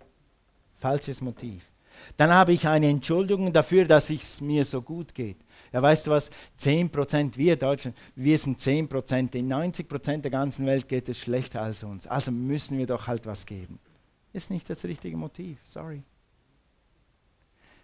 [0.76, 1.70] Falsches Motiv.
[2.16, 5.36] Dann habe ich eine Entschuldigung dafür, dass es mir so gut geht.
[5.72, 6.30] Ja, weißt du was?
[6.58, 11.82] 10%, wir Deutschen, wir sind 10%, in 90% der ganzen Welt geht es schlechter als
[11.82, 12.06] uns.
[12.06, 13.78] Also müssen wir doch halt was geben.
[14.32, 16.02] Ist nicht das richtige Motiv, sorry.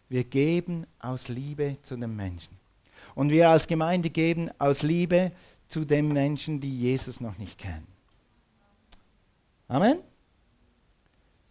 [0.08, 2.58] Wir geben aus Liebe zu den Menschen.
[3.14, 5.32] Und wir als Gemeinde geben aus Liebe
[5.70, 7.86] zu den Menschen, die Jesus noch nicht kennen.
[9.68, 10.00] Amen?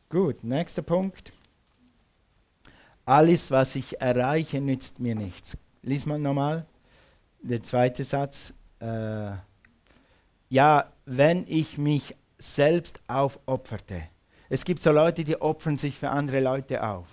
[0.09, 1.31] Gut, nächster Punkt.
[3.05, 5.57] Alles, was ich erreiche, nützt mir nichts.
[5.83, 6.65] Lies mal nochmal.
[7.41, 8.53] Der zweite Satz.
[8.79, 9.31] Äh,
[10.49, 14.03] ja, wenn ich mich selbst aufopferte.
[14.49, 17.07] Es gibt so Leute, die opfern sich für andere Leute auf.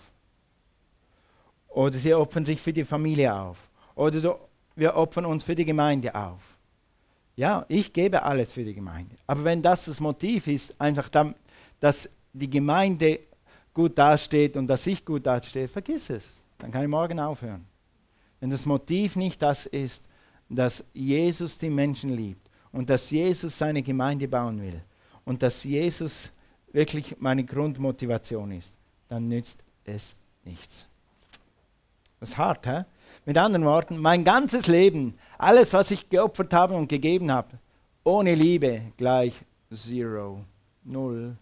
[1.69, 3.69] Oder sie opfern sich für die Familie auf.
[3.95, 4.40] Oder so,
[4.75, 6.56] wir opfern uns für die Gemeinde auf.
[7.37, 9.14] Ja, ich gebe alles für die Gemeinde.
[9.27, 11.35] Aber wenn das das Motiv ist, einfach dann,
[11.81, 13.20] dass die Gemeinde
[13.75, 16.42] gut dasteht und dass ich gut dastehe, vergiss es.
[16.59, 17.66] Dann kann ich morgen aufhören.
[18.40, 20.07] Wenn das Motiv nicht das ist,
[20.49, 24.81] dass Jesus die Menschen liebt und dass Jesus seine Gemeinde bauen will
[25.25, 26.31] und dass Jesus
[26.72, 28.75] wirklich meine Grundmotivation ist,
[29.09, 30.87] dann nützt es nichts.
[32.20, 32.85] Das ist hart, hä?
[33.25, 37.59] Mit anderen Worten, mein ganzes Leben, alles, was ich geopfert habe und gegeben habe,
[38.05, 39.35] ohne Liebe gleich
[39.73, 40.45] Zero,
[40.85, 41.37] Null,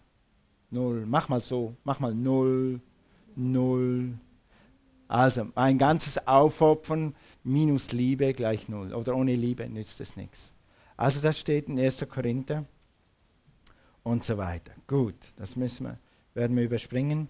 [0.71, 1.05] Null.
[1.05, 2.81] Mach mal so, mach mal Null,
[3.35, 4.13] Null.
[5.07, 8.93] Also mein ganzes Aufopfern minus Liebe gleich Null.
[8.93, 10.53] Oder ohne Liebe nützt es nichts.
[10.97, 12.07] Also das steht in 1.
[12.09, 12.65] Korinther
[14.03, 14.71] und so weiter.
[14.87, 15.99] Gut, das müssen wir,
[16.33, 17.29] werden wir überspringen.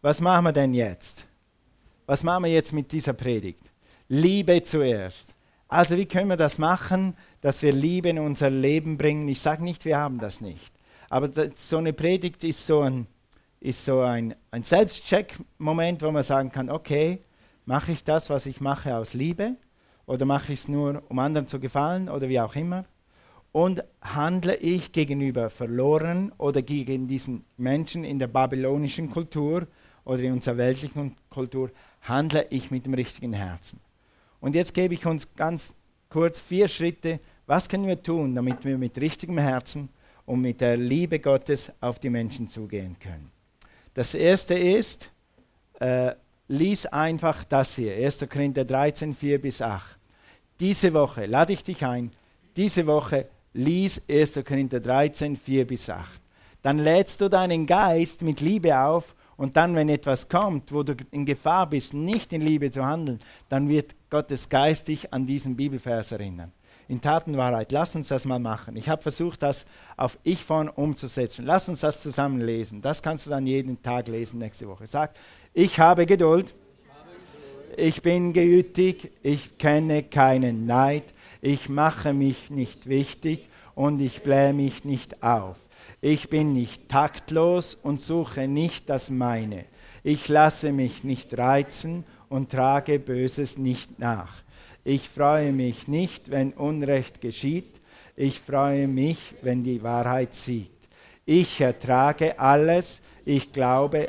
[0.00, 1.26] Was machen wir denn jetzt?
[2.06, 3.71] Was machen wir jetzt mit dieser Predigt?
[4.08, 5.34] Liebe zuerst.
[5.68, 9.26] Also wie können wir das machen, dass wir Liebe in unser Leben bringen?
[9.28, 10.72] Ich sage nicht, wir haben das nicht.
[11.08, 13.06] Aber das, so eine Predigt ist so ein,
[13.60, 17.20] ist so ein, ein Selbstcheck-Moment, wo man sagen kann, okay,
[17.64, 19.56] mache ich das, was ich mache, aus Liebe?
[20.06, 22.84] Oder mache ich es nur, um anderen zu gefallen oder wie auch immer?
[23.52, 29.66] Und handle ich gegenüber verloren oder gegen diesen Menschen in der babylonischen Kultur
[30.04, 31.70] oder in unserer weltlichen Kultur,
[32.02, 33.80] handle ich mit dem richtigen Herzen.
[34.42, 35.72] Und jetzt gebe ich uns ganz
[36.10, 39.88] kurz vier Schritte, was können wir tun, damit wir mit richtigem Herzen
[40.26, 43.30] und mit der Liebe Gottes auf die Menschen zugehen können.
[43.94, 45.10] Das erste ist,
[45.78, 46.12] äh,
[46.48, 48.26] lies einfach das hier, 1.
[48.28, 49.96] Korinther 13, 4 bis 8.
[50.58, 52.10] Diese Woche, lade ich dich ein,
[52.56, 54.40] diese Woche lies 1.
[54.44, 56.20] Korinther 13, 4 bis 8.
[56.62, 60.94] Dann lädst du deinen Geist mit Liebe auf und dann, wenn etwas kommt, wo du
[61.10, 63.18] in Gefahr bist, nicht in Liebe zu handeln,
[63.48, 66.52] dann wird Gottes Geist dich an diesen Bibelvers erinnern.
[66.88, 67.72] in Tatenwahrheit.
[67.72, 68.76] Lass uns das mal machen.
[68.76, 69.64] Ich habe versucht, das
[69.96, 71.46] auf Ich-Form umzusetzen.
[71.46, 72.82] Lass uns das zusammen lesen.
[72.82, 74.86] Das kannst du dann jeden Tag lesen nächste Woche.
[74.86, 75.14] Sag,
[75.54, 76.54] ich habe Geduld.
[77.76, 79.10] Ich bin geütig.
[79.22, 81.04] Ich kenne keinen Neid.
[81.40, 85.58] Ich mache mich nicht wichtig und ich blähe mich nicht auf.
[86.04, 89.66] Ich bin nicht taktlos und suche nicht das meine.
[90.02, 94.42] Ich lasse mich nicht reizen und trage Böses nicht nach.
[94.82, 97.80] Ich freue mich nicht, wenn Unrecht geschieht.
[98.16, 100.88] Ich freue mich, wenn die Wahrheit siegt.
[101.24, 103.00] Ich ertrage alles.
[103.24, 104.08] Ich glaube,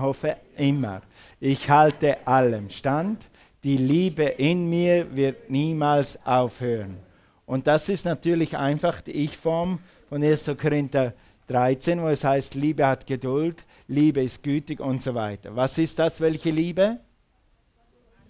[0.00, 1.02] hoffe immer.
[1.40, 3.26] Ich halte allem stand.
[3.64, 6.96] Die Liebe in mir wird niemals aufhören.
[7.44, 10.50] Und das ist natürlich einfach die Ich-Form von 1.
[10.60, 11.12] Korinther
[11.48, 15.54] 13, wo es heißt, Liebe hat Geduld, Liebe ist gütig und so weiter.
[15.56, 16.98] Was ist das, welche Liebe?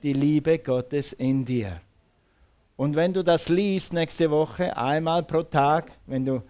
[0.03, 1.81] Die Liebe Gottes in dir.
[2.77, 6.43] Und wenn du das liest nächste Woche, einmal pro Tag, wenn du,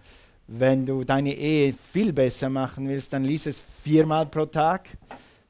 [0.47, 4.89] wenn du deine Ehe viel besser machen willst, dann lies es viermal pro Tag,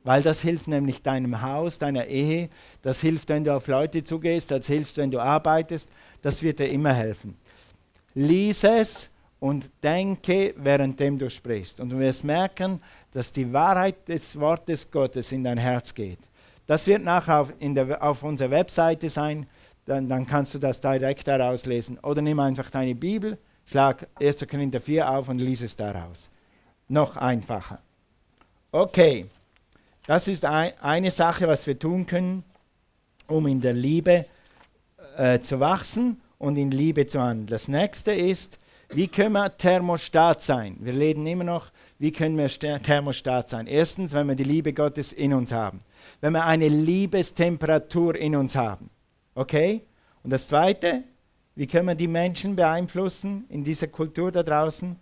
[0.05, 2.49] weil das hilft nämlich deinem Haus, deiner Ehe,
[2.81, 5.89] das hilft, wenn du auf Leute zugehst, das hilft, wenn du arbeitest,
[6.21, 7.37] das wird dir immer helfen.
[8.13, 11.79] Lies es und denke, währenddem du sprichst.
[11.79, 16.19] Und du wirst merken, dass die Wahrheit des Wortes Gottes in dein Herz geht.
[16.67, 19.47] Das wird nachher auf, der, auf unserer Webseite sein
[19.89, 21.97] dann, dann kannst du das direkt daraus lesen.
[21.99, 24.47] Oder nimm einfach deine Bibel, schlag 1.
[24.47, 26.29] Korinther 4 auf und lies es daraus.
[26.87, 27.79] Noch einfacher.
[28.71, 29.25] Okay,
[30.05, 32.43] das ist ein, eine Sache, was wir tun können,
[33.27, 34.25] um in der Liebe
[35.17, 37.47] äh, zu wachsen und in Liebe zu handeln.
[37.47, 38.58] Das nächste ist,
[38.91, 40.77] wie können wir Thermostat sein?
[40.79, 43.67] Wir reden immer noch, wie können wir Thermostat sein?
[43.67, 45.79] Erstens, wenn wir die Liebe Gottes in uns haben.
[46.21, 48.89] Wenn wir eine Liebestemperatur in uns haben.
[49.35, 49.83] Okay?
[50.23, 51.03] Und das Zweite,
[51.55, 54.95] wie können wir die Menschen beeinflussen in dieser Kultur da draußen?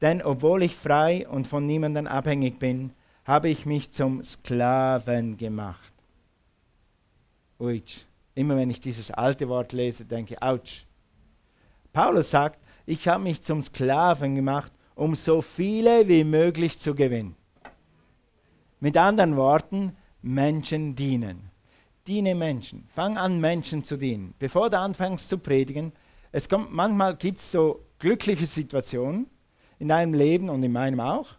[0.00, 2.92] Denn obwohl ich frei und von niemandem abhängig bin,
[3.24, 5.92] habe ich mich zum Sklaven gemacht.
[7.58, 8.04] Uitsch.
[8.34, 10.84] Immer wenn ich dieses alte Wort lese, denke ich, ouch.
[11.92, 17.36] Paulus sagt, ich habe mich zum Sklaven gemacht, um so viele wie möglich zu gewinnen.
[18.80, 21.50] Mit anderen Worten, Menschen dienen.
[22.06, 22.86] Diene Menschen.
[22.88, 24.34] Fang an, Menschen zu dienen.
[24.38, 25.92] Bevor du anfängst zu predigen,
[26.32, 29.26] es kommt, manchmal gibt es so glückliche Situationen
[29.78, 31.30] in deinem Leben und in meinem auch.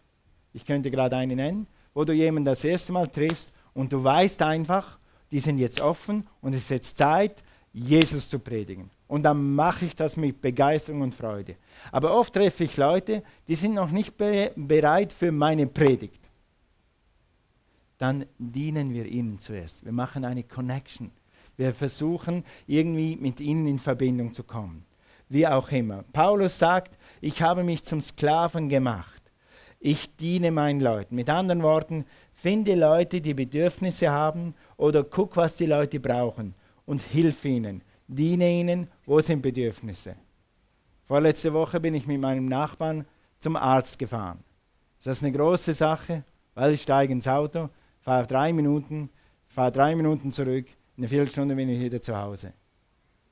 [0.54, 4.42] Ich könnte gerade eine nennen, wo du jemanden das erste Mal triffst und du weißt
[4.42, 4.98] einfach,
[5.32, 8.90] die sind jetzt offen und es ist jetzt Zeit, Jesus zu predigen.
[9.08, 11.56] Und dann mache ich das mit Begeisterung und Freude.
[11.92, 16.26] Aber oft treffe ich Leute, die sind noch nicht be bereit für meine Predigt
[17.98, 19.86] dann dienen wir ihnen zuerst.
[19.86, 21.12] Wir machen eine Connection.
[21.58, 24.86] Wir versuchen irgendwie mit ihnen in Verbindung zu kommen.
[25.30, 26.04] Wie auch immer.
[26.14, 29.22] Paulus sagt, ich habe mich zum Sklaven gemacht.
[29.80, 31.16] Ich diene meinen Leuten.
[31.16, 36.54] Mit anderen Worten, finde Leute, die Bedürfnisse haben oder guck, was die Leute brauchen
[36.86, 37.82] und hilf ihnen.
[38.08, 40.16] Diene ihnen, wo sind Bedürfnisse.
[41.06, 43.06] Vorletzte Woche bin ich mit meinem Nachbarn
[43.40, 44.40] zum Arzt gefahren.
[45.00, 46.24] Ist das eine große Sache?
[46.54, 47.70] Weil ich steige ins Auto,
[48.02, 49.10] fahre drei Minuten,
[49.48, 50.66] fahre drei Minuten zurück,
[50.96, 52.54] in einer Viertelstunde bin ich wieder zu Hause.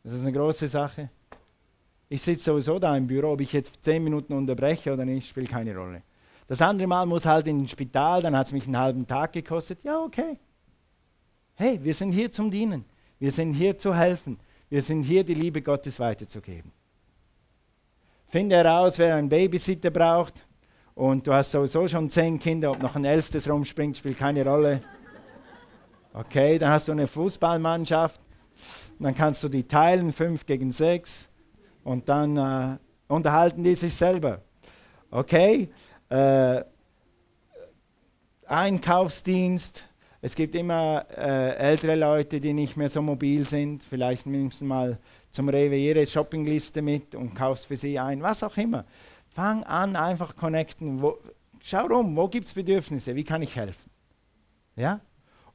[0.03, 1.09] Das ist eine große Sache.
[2.09, 5.49] Ich sitze sowieso da im Büro, ob ich jetzt zehn Minuten unterbreche oder nicht, spielt
[5.49, 6.03] keine Rolle.
[6.47, 9.31] Das andere Mal muss halt in den Spital, dann hat es mich einen halben Tag
[9.33, 9.83] gekostet.
[9.83, 10.37] Ja, okay.
[11.55, 12.83] Hey, wir sind hier zum Dienen.
[13.19, 14.37] Wir sind hier zu helfen.
[14.73, 16.71] Wir sind hier, die Liebe Gottes weiterzugeben.
[18.25, 20.47] Finde heraus, wer einen Babysitter braucht
[20.95, 24.81] und du hast sowieso schon zehn Kinder, ob noch ein elftes rumspringt, spielt keine Rolle.
[26.11, 28.19] Okay, dann hast du eine Fußballmannschaft,
[28.97, 31.29] dann kannst du die teilen, fünf gegen sechs,
[31.83, 34.41] und dann äh, unterhalten die sich selber.
[35.11, 35.69] Okay,
[36.09, 36.63] äh,
[38.47, 39.85] Einkaufsdienst,
[40.25, 43.83] es gibt immer äh, ältere Leute, die nicht mehr so mobil sind.
[43.83, 44.97] Vielleicht nimmst du mal
[45.31, 48.85] zum Rewe ihre Shoppingliste mit und kaufst für sie ein, was auch immer.
[49.27, 51.01] Fang an, einfach connecten.
[51.01, 51.17] Wo,
[51.61, 53.17] schau rum, wo gibt es Bedürfnisse?
[53.17, 53.91] Wie kann ich helfen?
[54.77, 55.01] Ja?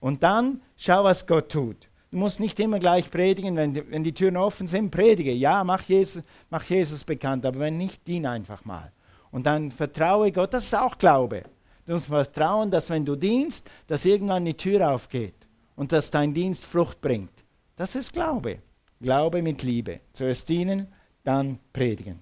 [0.00, 1.88] Und dann schau, was Gott tut.
[2.10, 5.32] Du musst nicht immer gleich predigen, wenn die, wenn die Türen offen sind, predige.
[5.32, 8.92] Ja, mach Jesus, mach Jesus bekannt, aber wenn nicht, dien einfach mal.
[9.30, 11.44] Und dann vertraue Gott, das ist auch Glaube.
[11.88, 15.34] Du musst vertrauen, dass wenn du dienst, dass irgendwann die Tür aufgeht
[15.74, 17.32] und dass dein Dienst Frucht bringt.
[17.76, 18.58] Das ist Glaube.
[19.00, 20.00] Glaube mit Liebe.
[20.12, 20.88] Zuerst dienen,
[21.24, 22.20] dann predigen.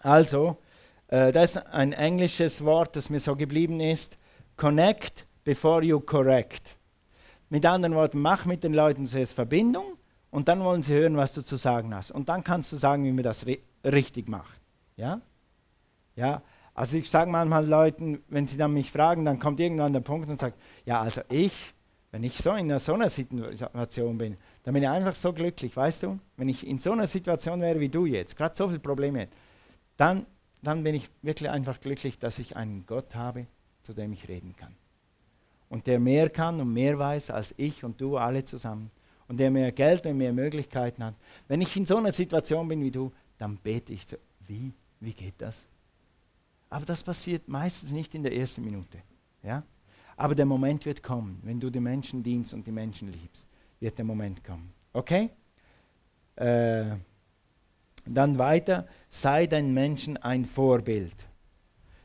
[0.00, 0.56] Also,
[1.06, 4.18] äh, das ist ein englisches Wort, das mir so geblieben ist.
[4.56, 6.76] Connect before you correct.
[7.50, 9.96] Mit anderen Worten, mach mit den Leuten zuerst Verbindung
[10.32, 12.10] und dann wollen sie hören, was du zu sagen hast.
[12.10, 14.60] Und dann kannst du sagen, wie man das ri richtig macht.
[14.96, 15.20] Ja?
[16.16, 16.42] Ja,
[16.74, 20.28] also ich sage manchmal Leuten, wenn sie dann mich fragen, dann kommt irgendwann der Punkt
[20.28, 21.72] und sagt, ja, also ich,
[22.10, 26.02] wenn ich so in so einer Situation bin, dann bin ich einfach so glücklich, weißt
[26.02, 26.18] du?
[26.36, 29.28] Wenn ich in so einer Situation wäre wie du jetzt, gerade so viele Probleme,
[29.96, 30.26] dann,
[30.62, 33.46] dann bin ich wirklich einfach glücklich, dass ich einen Gott habe,
[33.82, 34.74] zu dem ich reden kann.
[35.68, 38.90] Und der mehr kann und mehr weiß als ich und du alle zusammen.
[39.26, 41.14] Und der mehr Geld und mehr Möglichkeiten hat.
[41.48, 45.14] Wenn ich in so einer Situation bin wie du, dann bete ich so, wie, wie
[45.14, 45.66] geht das?
[46.74, 48.98] Aber das passiert meistens nicht in der ersten Minute.
[49.44, 49.62] Ja?
[50.16, 53.46] Aber der Moment wird kommen, wenn du den Menschen dienst und die Menschen liebst,
[53.78, 54.72] wird der Moment kommen.
[54.92, 55.30] Okay?
[56.34, 56.96] Äh,
[58.04, 61.14] dann weiter, sei den Menschen ein Vorbild.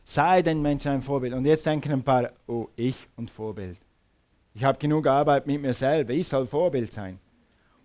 [0.04, 1.34] Sei den Menschen ein Vorbild.
[1.34, 3.80] Und jetzt denken ein paar, oh, ich und Vorbild.
[4.54, 7.18] Ich habe genug Arbeit mit mir selber, ich soll Vorbild sein.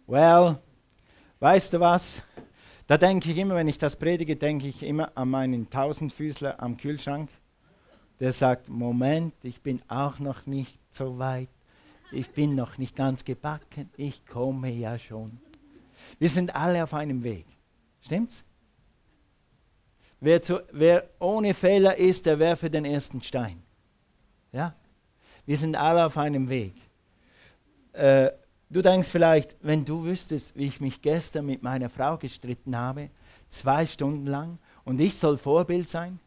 [0.07, 0.59] Well,
[1.41, 2.21] weißt du was?
[2.87, 6.77] Da denke ich immer, wenn ich das predige, denke ich immer an meinen Tausendfüßler am
[6.77, 7.31] Kühlschrank,
[8.21, 11.49] der sagt, Moment, ich bin auch noch nicht so weit,
[12.13, 15.41] ich bin noch nicht ganz gebacken, ich komme ja schon.
[16.19, 17.47] Wir sind alle auf einem Weg.
[18.03, 18.45] Stimmt's?
[20.21, 23.63] Wer, zu, wer ohne Fehler ist, der werfe den ersten Stein.
[24.53, 24.75] Ja?
[25.47, 26.75] Wir sind alle auf einem Weg.
[27.93, 28.31] Äh,
[28.75, 33.09] Du denkst vielleicht, wenn du wüsstest, wie ich mich gestern mit meiner Frau gestritten habe,
[33.49, 36.19] zwei Stunden lang, und ich soll Vorbild sein.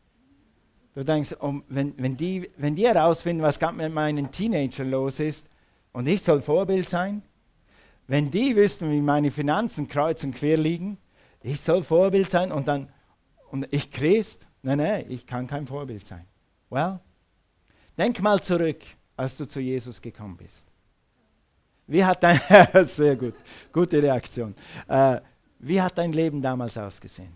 [0.96, 1.36] Du denkst,
[1.68, 5.50] wenn, wenn, die, wenn die herausfinden, was gerade mit meinen Teenagern los ist,
[5.92, 7.22] und ich soll Vorbild sein,
[8.08, 10.98] wenn die wüssten, wie meine Finanzen kreuz und quer liegen,
[11.44, 12.88] ich soll Vorbild sein und dann,
[13.52, 16.26] und ich Christ, nein, nein, ich kann kein Vorbild sein.
[16.70, 17.02] Well,
[17.98, 18.80] denk mal zurück,
[19.18, 20.67] als du zu Jesus gekommen bist.
[21.88, 22.40] Wie hat dein,
[22.84, 23.34] sehr gut,
[23.72, 24.54] gute Reaktion.
[24.88, 25.22] Äh,
[25.60, 27.36] wie hat dein Leben damals ausgesehen?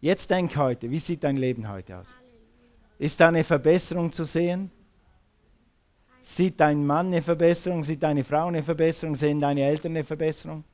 [0.00, 2.14] Jetzt denk heute, wie sieht dein Leben heute aus?
[2.98, 4.70] Ist da eine Verbesserung zu sehen?
[6.20, 7.84] Sieht dein Mann eine Verbesserung?
[7.84, 9.14] Sieht deine Frau eine Verbesserung?
[9.14, 10.64] Sehen deine Eltern eine Verbesserung?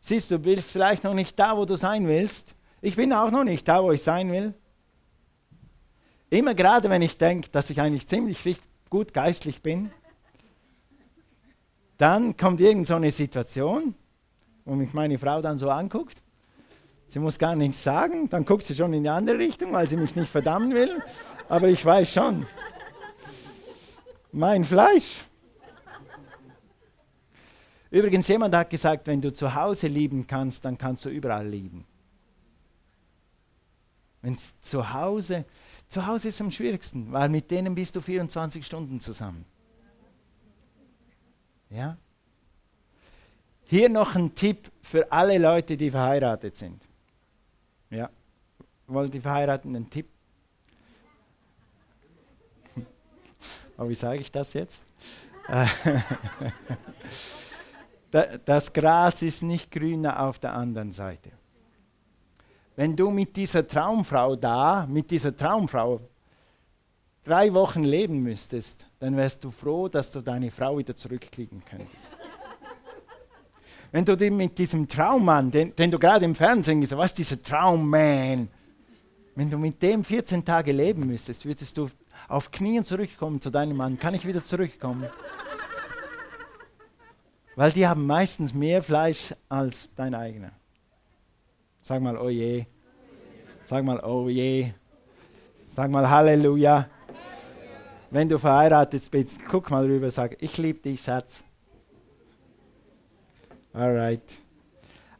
[0.00, 2.54] Siehst du, du bist vielleicht noch nicht da, wo du sein willst.
[2.80, 4.54] Ich bin auch noch nicht da, wo ich sein will.
[6.30, 9.90] Immer gerade, wenn ich denke, dass ich eigentlich ziemlich gut geistlich bin,
[11.98, 13.94] dann kommt irgend so eine Situation,
[14.64, 16.22] wo mich meine Frau dann so anguckt.
[17.06, 19.96] Sie muss gar nichts sagen, dann guckt sie schon in die andere Richtung, weil sie
[19.96, 21.02] mich nicht verdammen will.
[21.48, 22.46] Aber ich weiß schon,
[24.30, 25.24] mein Fleisch.
[27.90, 31.84] Übrigens, jemand hat gesagt, wenn du zu Hause lieben kannst, dann kannst du überall lieben.
[34.20, 35.46] Wenn zu Hause,
[35.88, 39.46] zu Hause ist am schwierigsten, weil mit denen bist du 24 Stunden zusammen.
[41.70, 41.96] Ja?
[43.64, 46.82] Hier noch ein Tipp für alle Leute, die verheiratet sind.
[47.90, 48.08] Ja.
[48.86, 50.08] Wollen die Verheirateten einen Tipp?
[53.76, 54.82] Aber wie sage ich das jetzt?
[58.44, 61.30] das Gras ist nicht grüner auf der anderen Seite.
[62.76, 66.00] Wenn du mit dieser Traumfrau da, mit dieser Traumfrau
[67.28, 72.16] drei Wochen leben müsstest, dann wärst du froh, dass du deine Frau wieder zurückkriegen könntest.
[73.92, 77.42] Wenn du mit diesem Traummann, den, den du gerade im Fernsehen gesehen hast, was dieser
[77.42, 78.48] Traumman,
[79.34, 81.88] wenn du mit dem 14 Tage leben müsstest, würdest du
[82.26, 83.98] auf Knien zurückkommen zu deinem Mann.
[83.98, 85.06] Kann ich wieder zurückkommen?
[87.54, 90.50] Weil die haben meistens mehr Fleisch als dein eigener.
[91.82, 92.66] Sag mal, oh je.
[93.64, 94.72] Sag mal, oh je.
[95.68, 96.88] Sag mal, Halleluja.
[98.10, 101.44] Wenn du verheiratet bist, guck mal rüber, sag, ich liebe dich, Schatz.
[103.72, 104.22] Alright.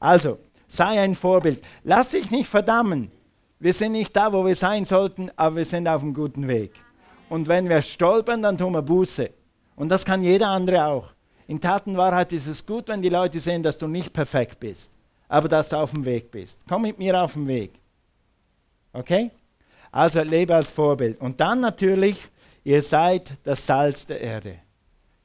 [0.00, 1.62] Also, sei ein Vorbild.
[1.84, 3.10] Lass dich nicht verdammen.
[3.58, 6.72] Wir sind nicht da, wo wir sein sollten, aber wir sind auf einem guten Weg.
[7.28, 9.28] Und wenn wir stolpern, dann tun wir Buße.
[9.76, 11.10] Und das kann jeder andere auch.
[11.46, 14.92] In Tatenwahrheit ist es gut, wenn die Leute sehen, dass du nicht perfekt bist,
[15.28, 16.60] aber dass du auf dem Weg bist.
[16.68, 17.72] Komm mit mir auf den Weg.
[18.92, 19.30] Okay?
[19.90, 21.20] Also lebe als Vorbild.
[21.20, 22.28] Und dann natürlich
[22.68, 24.58] Ihr seid das Salz der Erde.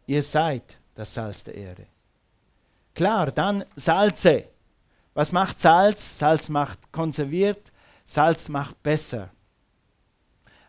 [0.05, 1.87] Ihr seid das Salz der Erde.
[2.95, 4.45] Klar, dann Salze.
[5.13, 6.19] Was macht Salz?
[6.19, 7.73] Salz macht konserviert,
[8.05, 9.29] Salz macht besser.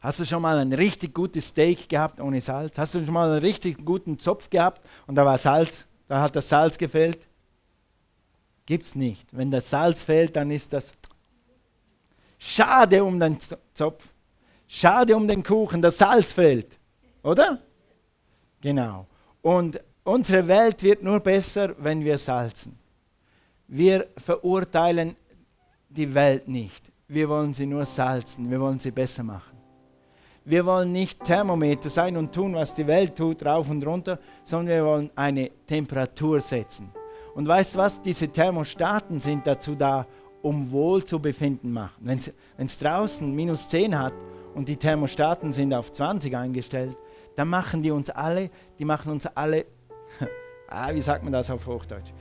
[0.00, 2.76] Hast du schon mal ein richtig gutes Steak gehabt ohne Salz?
[2.76, 6.34] Hast du schon mal einen richtig guten Zopf gehabt und da war Salz, da hat
[6.34, 7.28] das Salz gefehlt?
[8.66, 9.28] Gibt's nicht.
[9.30, 10.92] Wenn das Salz fehlt, dann ist das
[12.36, 13.38] schade um den
[13.74, 14.13] Zopf.
[14.76, 16.80] Schade um den Kuchen, das Salz fehlt.
[17.22, 17.60] Oder?
[18.60, 19.06] Genau.
[19.40, 22.76] Und unsere Welt wird nur besser, wenn wir salzen.
[23.68, 25.14] Wir verurteilen
[25.88, 26.90] die Welt nicht.
[27.06, 29.56] Wir wollen sie nur salzen, wir wollen sie besser machen.
[30.44, 34.74] Wir wollen nicht Thermometer sein und tun, was die Welt tut, rauf und runter, sondern
[34.76, 36.90] wir wollen eine Temperatur setzen.
[37.36, 38.02] Und weißt du was?
[38.02, 40.04] Diese Thermostaten sind dazu da,
[40.42, 42.32] um Wohlzubefinden zu machen.
[42.56, 44.14] Wenn es draußen minus 10 hat
[44.54, 46.96] und die Thermostaten sind auf 20 eingestellt,
[47.36, 49.66] dann machen die uns alle, die machen uns alle,
[50.68, 52.12] ah, wie sagt man das auf Hochdeutsch?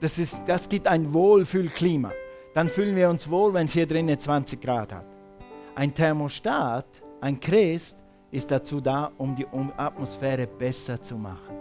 [0.00, 2.12] Das, ist, das gibt ein Wohlfühlklima.
[2.54, 5.06] Dann fühlen wir uns wohl, wenn es hier drinnen 20 Grad hat.
[5.74, 6.86] Ein Thermostat,
[7.20, 11.56] ein Christ, ist dazu da, um die Atmosphäre besser zu machen.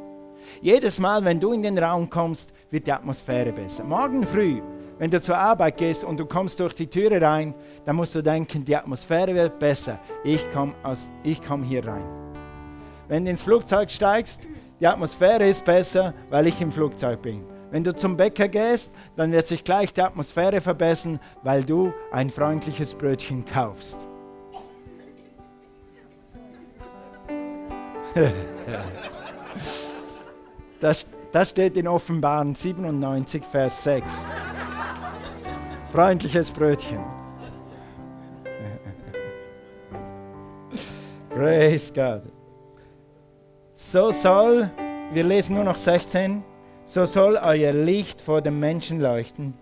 [0.62, 3.84] Jedes Mal, wenn du in den Raum kommst, wird die Atmosphäre besser.
[3.84, 4.62] Morgen früh,
[4.98, 7.54] wenn du zur Arbeit gehst und du kommst durch die Türe rein,
[7.86, 10.00] dann musst du denken, die Atmosphäre wird besser.
[10.24, 10.74] Ich komme
[11.46, 12.06] komm hier rein.
[13.08, 14.48] Wenn du ins Flugzeug steigst,
[14.80, 17.44] die Atmosphäre ist besser, weil ich im Flugzeug bin.
[17.72, 22.30] Wenn du zum Bäcker gehst, dann wird sich gleich die Atmosphäre verbessern, weil du ein
[22.30, 24.00] freundliches Brötchen kaufst.
[30.82, 34.30] Das, das steht in Offenbaren 97, Vers 6.
[35.96, 37.02] Freundliches Brötchen.
[41.30, 42.24] Praise God.
[43.76, 44.70] So soll,
[45.14, 46.44] wir lesen nur noch 16,
[46.84, 49.54] so soll euer Licht vor den Menschen leuchten.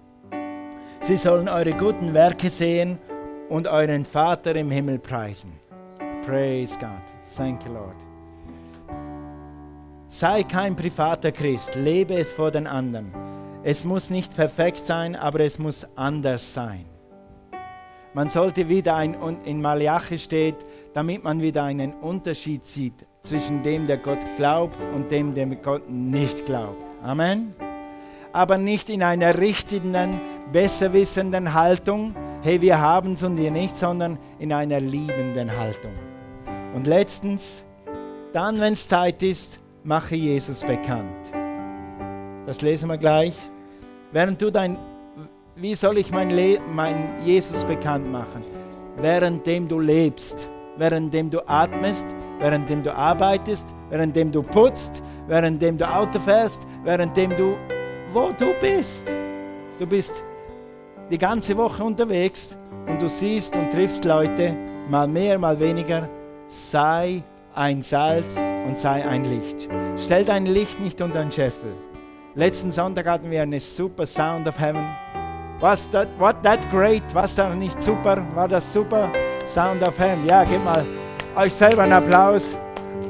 [1.02, 2.98] Sie sollen eure guten Werke sehen
[3.50, 5.54] und euren Vater im Himmel preisen.
[6.26, 6.90] Praise God.
[7.38, 7.98] Thank you, Lord.
[10.08, 13.33] Sei kein privater Christ, lebe es vor den anderen.
[13.66, 16.84] Es muss nicht perfekt sein, aber es muss anders sein.
[18.14, 20.58] Man sollte wieder ein, in Malachi steht,
[20.94, 25.90] damit man wieder einen Unterschied sieht zwischen dem, der Gott glaubt und dem, der Gott
[25.90, 26.84] nicht glaubt.
[27.02, 27.56] Amen.
[28.34, 30.20] Aber nicht in einer richtenden,
[30.52, 35.94] besserwissenden Haltung, hey, wir haben es und ihr nicht, sondern in einer liebenden Haltung.
[36.76, 37.64] Und letztens,
[38.34, 41.32] dann, wenn es Zeit ist, mache Jesus bekannt.
[42.46, 43.36] Das lesen wir gleich.
[44.14, 44.78] Während du dein,
[45.56, 48.44] wie soll ich mein, Le mein Jesus bekannt machen?
[48.98, 50.48] Währenddem du lebst,
[50.78, 52.06] währenddem du atmest,
[52.38, 57.56] währenddem du arbeitest, währenddem du putzt, währenddem du Auto fährst, währenddem du,
[58.12, 59.16] wo du bist.
[59.80, 60.24] Du bist
[61.10, 62.56] die ganze Woche unterwegs
[62.86, 64.54] und du siehst und triffst Leute,
[64.92, 66.08] mal mehr, mal weniger.
[66.48, 67.24] Sei
[67.56, 69.68] ein Salz und sei ein Licht.
[69.98, 71.74] Stell dein Licht nicht unter den Scheffel.
[72.36, 74.86] Letzten Sonntag hatten wir eine super Sound of Heaven.
[75.60, 77.04] Was that, what that great?
[77.14, 78.26] Was da nicht super?
[78.34, 79.12] War das super?
[79.46, 80.26] Sound of Heaven.
[80.26, 80.84] Ja, gebt mal
[81.36, 82.58] euch selber einen Applaus.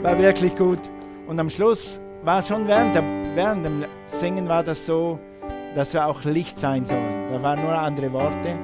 [0.02, 0.80] War wirklich gut.
[1.26, 3.04] Und am Schluss war schon während, der,
[3.34, 5.18] während dem Singen war das so,
[5.74, 7.32] dass wir auch Licht sein sollen.
[7.32, 8.58] Da waren nur andere Worte.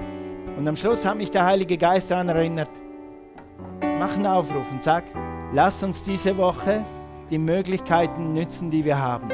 [0.57, 2.69] Und am Schluss hat mich der Heilige Geist daran erinnert.
[3.97, 5.05] Mach einen Aufruf und sag,
[5.51, 6.85] Lass uns diese Woche
[7.31, 9.29] die Möglichkeiten nützen, die wir haben.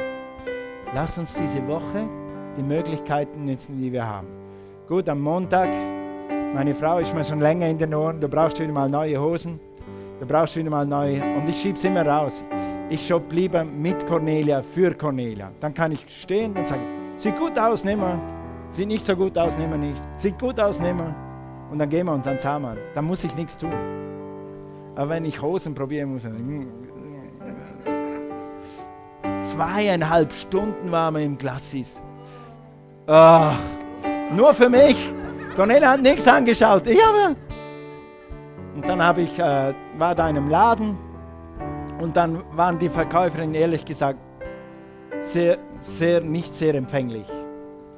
[0.96, 2.08] Lass uns diese Woche
[2.56, 4.28] die Möglichkeiten nützen, die wir haben.
[4.88, 5.68] Gut, am Montag,
[6.54, 9.60] meine Frau ist mir schon länger in den Ohren, du brauchst wieder mal neue Hosen,
[10.22, 12.46] du brauchst wieder mal neue, und ich schiebe es immer raus.
[12.90, 15.52] Ich shoppe lieber mit Cornelia für Cornelia.
[15.60, 16.84] Dann kann ich stehen und sagen,
[17.18, 18.18] sieht gut aus, nehmen wir.
[18.70, 20.02] Sieht nicht so gut aus, nehmen wir nicht.
[20.16, 21.16] Sieht gut aus, nehmen wir.
[21.72, 22.78] Und dann gehen wir und dann zahlen wir.
[22.94, 23.74] Dann muss ich nichts tun.
[24.96, 26.26] Aber wenn ich Hosen probieren muss,
[29.46, 32.02] zweieinhalb Stunden waren wir im Glassis.
[33.08, 33.56] Ach,
[34.32, 35.14] nur für mich.
[35.56, 36.88] Cornelia hat nichts angeschaut.
[36.88, 37.36] Ich habe.
[38.76, 40.98] Und dann habe ich, äh, war da in einem Laden
[42.02, 44.20] und dann waren die Verkäuferinnen ehrlich gesagt
[45.22, 47.28] sehr, sehr, nicht sehr empfänglich.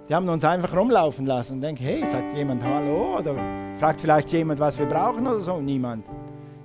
[0.07, 3.35] Die haben uns einfach rumlaufen lassen und denken, hey, sagt jemand Hallo oder
[3.79, 5.59] fragt vielleicht jemand, was wir brauchen oder so.
[5.59, 6.05] Niemand.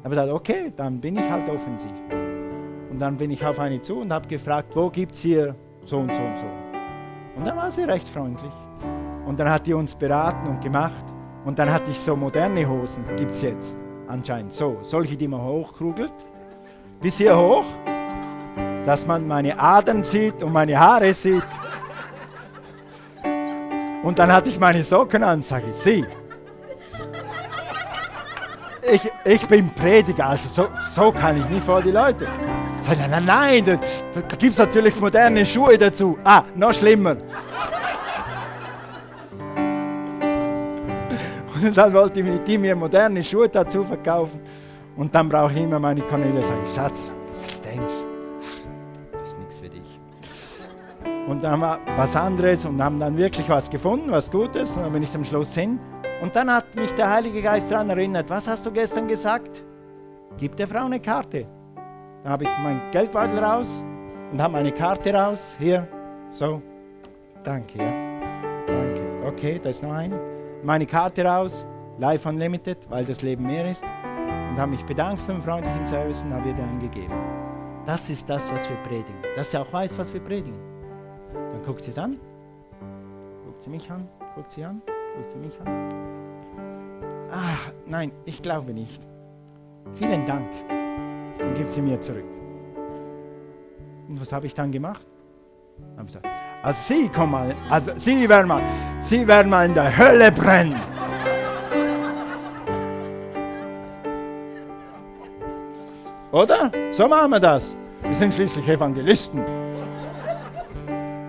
[0.02, 1.90] Aber gesagt, okay, dann bin ich halt offensiv.
[2.92, 6.00] Und dann bin ich auf eine zu und habe gefragt, wo gibt es hier so
[6.00, 6.44] und so und so.
[7.36, 8.52] Und dann war sie recht freundlich.
[9.24, 11.02] Und dann hat die uns beraten und gemacht.
[11.46, 13.78] Und dann hatte ich so moderne Hosen, gibt es jetzt
[14.08, 14.52] anscheinend.
[14.52, 16.12] So, solche, die man hochkrugelt.
[17.00, 17.64] Bis hier hoch,
[18.84, 21.42] dass man meine Adern sieht und meine Haare sieht.
[24.02, 26.04] Und dann hatte ich meine Socken an, sage ich, sie,
[28.82, 32.28] ich, ich bin Prediger, also so, so kann ich nicht vor die Leute.
[32.82, 33.76] Sag, nein, nein, nein, da,
[34.12, 36.18] da, gibt es natürlich moderne Schuhe dazu.
[36.24, 37.16] Ah, noch schlimmer.
[41.54, 44.40] Und dann wollte die mir moderne Schuhe dazu verkaufen.
[44.96, 47.08] Und dann brauche ich immer meine Cornelia sagen, Schatz,
[47.40, 48.08] was denkst du?
[49.12, 50.00] Das ist nichts für dich.
[51.28, 54.76] und dann haben wir was anderes und haben dann wirklich was gefunden, was Gutes.
[54.76, 55.78] Und dann bin ich am Schluss hin.
[56.20, 59.62] Und dann hat mich der Heilige Geist daran erinnert, was hast du gestern gesagt?
[60.36, 61.46] Gib der Frau eine Karte.
[62.22, 63.82] Dann habe ich meinen Geldbeutel raus
[64.30, 65.56] und habe meine Karte raus.
[65.58, 65.86] Hier,
[66.30, 66.62] so.
[67.44, 67.92] Danke, ja.
[68.66, 69.26] Danke.
[69.26, 70.18] Okay, da ist noch eine.
[70.62, 71.66] Meine Karte raus,
[71.98, 73.84] Life Unlimited, weil das Leben mehr ist.
[73.84, 77.14] Und habe mich bedankt für den freundlichen Service und habe ihr dann gegeben.
[77.86, 79.16] Das ist das, was wir predigen.
[79.34, 80.60] Dass sie auch weiß, was wir predigen.
[81.32, 82.18] Dann guckt sie es an.
[83.44, 84.08] Guckt sie mich an.
[84.36, 84.80] Guckt sie an.
[85.16, 85.92] Guckt sie mich an.
[87.30, 89.02] Ah, nein, ich glaube nicht.
[89.94, 90.48] Vielen Dank.
[91.42, 92.24] Dann gibt sie mir zurück.
[94.08, 95.06] Und was habe ich dann gemacht?
[96.62, 98.62] Also Sie kommen also Sie werden mal,
[99.00, 100.80] Sie werden mal in der Hölle brennen.
[106.30, 106.70] Oder?
[106.92, 107.76] So machen wir das.
[108.02, 109.44] Wir sind schließlich Evangelisten.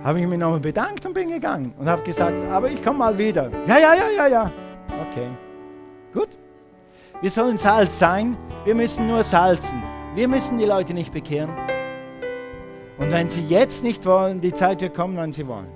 [0.04, 3.18] Habe ich mich nochmal bedankt und bin gegangen und habe gesagt, aber ich komme mal
[3.18, 3.50] wieder.
[3.68, 4.52] Ja, ja, ja, ja, ja.
[5.10, 5.28] Okay.
[6.14, 6.30] Gut.
[7.22, 8.36] Wir sollen Salz sein.
[8.66, 9.82] Wir müssen nur salzen.
[10.16, 11.50] Wir müssen die Leute nicht bekehren.
[13.00, 15.72] Und wenn sie jetzt nicht wollen, die Zeit wird kommen, wenn sie wollen.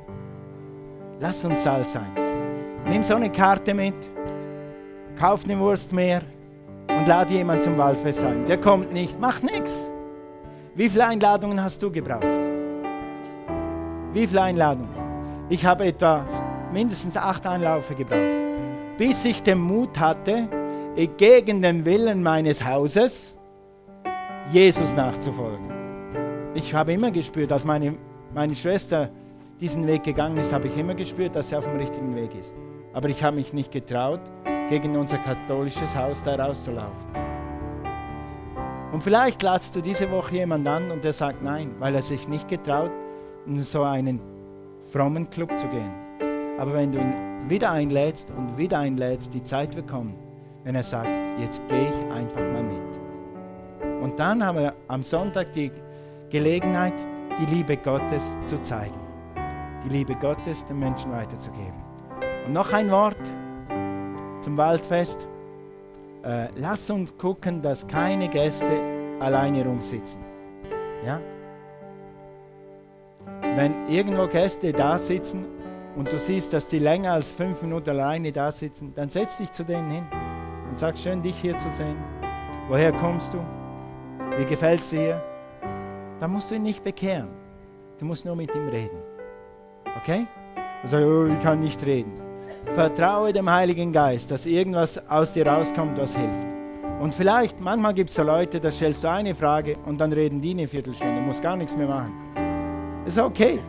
[1.20, 2.12] Lass uns Salz sein.
[2.88, 3.96] Nimm so eine Karte mit,
[5.18, 6.22] kauf eine Wurst mehr
[6.88, 8.46] und lade jemand zum Waldfest ein.
[8.46, 9.90] Der kommt nicht, macht nichts.
[10.76, 12.28] Wie viele Einladungen hast du gebraucht?
[14.14, 14.94] Wie viele Einladungen?
[15.50, 16.24] Ich habe etwa
[16.72, 20.48] mindestens acht Einlaufe gebraucht, bis ich den Mut hatte,
[21.18, 23.34] gegen den Willen meines Hauses
[24.52, 25.70] Jesus nachzufolgen.
[26.54, 27.96] Ich habe immer gespürt, als meine,
[28.34, 29.10] meine Schwester
[29.60, 32.56] diesen Weg gegangen ist, habe ich immer gespürt, dass sie auf dem richtigen Weg ist.
[32.94, 34.22] Aber ich habe mich nicht getraut,
[34.70, 37.12] gegen unser katholisches Haus da rauszulaufen.
[38.94, 42.28] Und vielleicht ladst du diese Woche jemand an und der sagt nein, weil er sich
[42.30, 42.92] nicht getraut,
[43.46, 44.22] in so einen
[44.90, 45.92] frommen Club zu gehen.
[46.58, 50.16] Aber wenn du ihn wieder einlädst und wieder einlädst, die Zeit wird kommen,
[50.64, 53.07] wenn er sagt, jetzt gehe ich einfach mal mit.
[54.02, 55.72] Und dann haben wir am Sonntag die
[56.30, 56.94] Gelegenheit,
[57.40, 59.00] die Liebe Gottes zu zeigen.
[59.86, 61.82] Die Liebe Gottes den Menschen weiterzugeben.
[62.46, 63.18] Und noch ein Wort
[64.42, 65.28] zum Waldfest.
[66.24, 68.80] Äh, lass uns gucken, dass keine Gäste
[69.20, 70.22] alleine rumsitzen.
[71.06, 71.20] Ja?
[73.56, 75.46] Wenn irgendwo Gäste da sitzen
[75.96, 79.52] und du siehst, dass die länger als fünf Minuten alleine da sitzen, dann setz dich
[79.52, 80.06] zu denen hin
[80.70, 81.98] und sag, schön dich hier zu sehen.
[82.68, 83.40] Woher kommst du?
[84.38, 85.20] Wie gefällt es dir?
[86.20, 87.30] Dann musst du ihn nicht bekehren.
[88.00, 89.00] Du musst nur mit ihm reden.
[90.00, 90.26] Okay?
[90.84, 92.14] Du sagst, oh, ich kann nicht reden.
[92.76, 96.48] Vertraue dem Heiligen Geist, dass irgendwas aus dir rauskommt, was hilft.
[97.00, 100.40] Und vielleicht, manchmal gibt es so Leute, da stellst du eine Frage und dann reden
[100.40, 102.14] die eine Viertelstunde, du musst gar nichts mehr machen.
[103.08, 103.60] Ist okay.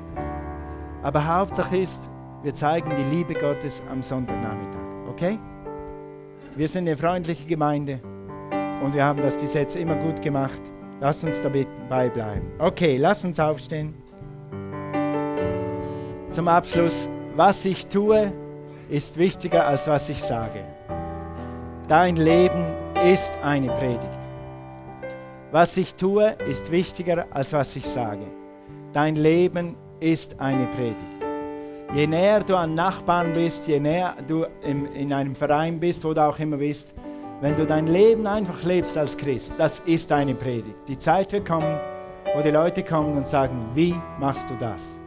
[1.03, 2.11] Aber Hauptsache ist,
[2.43, 4.81] wir zeigen die Liebe Gottes am Sonntagnachmittag.
[5.11, 5.39] Okay?
[6.57, 8.01] Wir sind eine freundliche Gemeinde
[8.83, 10.61] und wir haben das bis jetzt immer gut gemacht.
[11.01, 11.67] Lass uns dabei
[12.09, 12.51] bleiben.
[12.59, 13.95] Okay, lass uns aufstehen.
[16.31, 18.33] Zum Abschluss, was ich tue,
[18.89, 20.65] ist wichtiger als was ich sage.
[21.87, 22.65] Dein Leben
[23.05, 24.03] ist eine Predigt.
[25.53, 28.27] Was ich tue, ist wichtiger als was ich sage.
[28.93, 30.97] Dein Leben ist eine Predigt.
[31.95, 36.13] Je näher du an Nachbarn bist, je näher du in, in einem Verein bist, wo
[36.13, 36.95] du auch immer bist,
[37.41, 40.89] wenn du dein Leben einfach lebst als Christ, das ist eine Predigt.
[40.89, 41.79] Die Zeit wird kommen,
[42.35, 45.01] wo die Leute kommen und sagen, wie machst du das?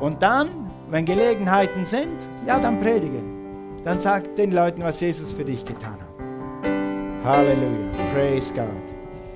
[0.00, 2.16] Und dann, wenn Gelegenheiten sind,
[2.46, 3.22] ja, dann predige.
[3.84, 7.24] Dann sag den Leuten, was Jesus für dich getan hat.
[7.24, 7.88] Halleluja.
[8.12, 8.87] Praise God.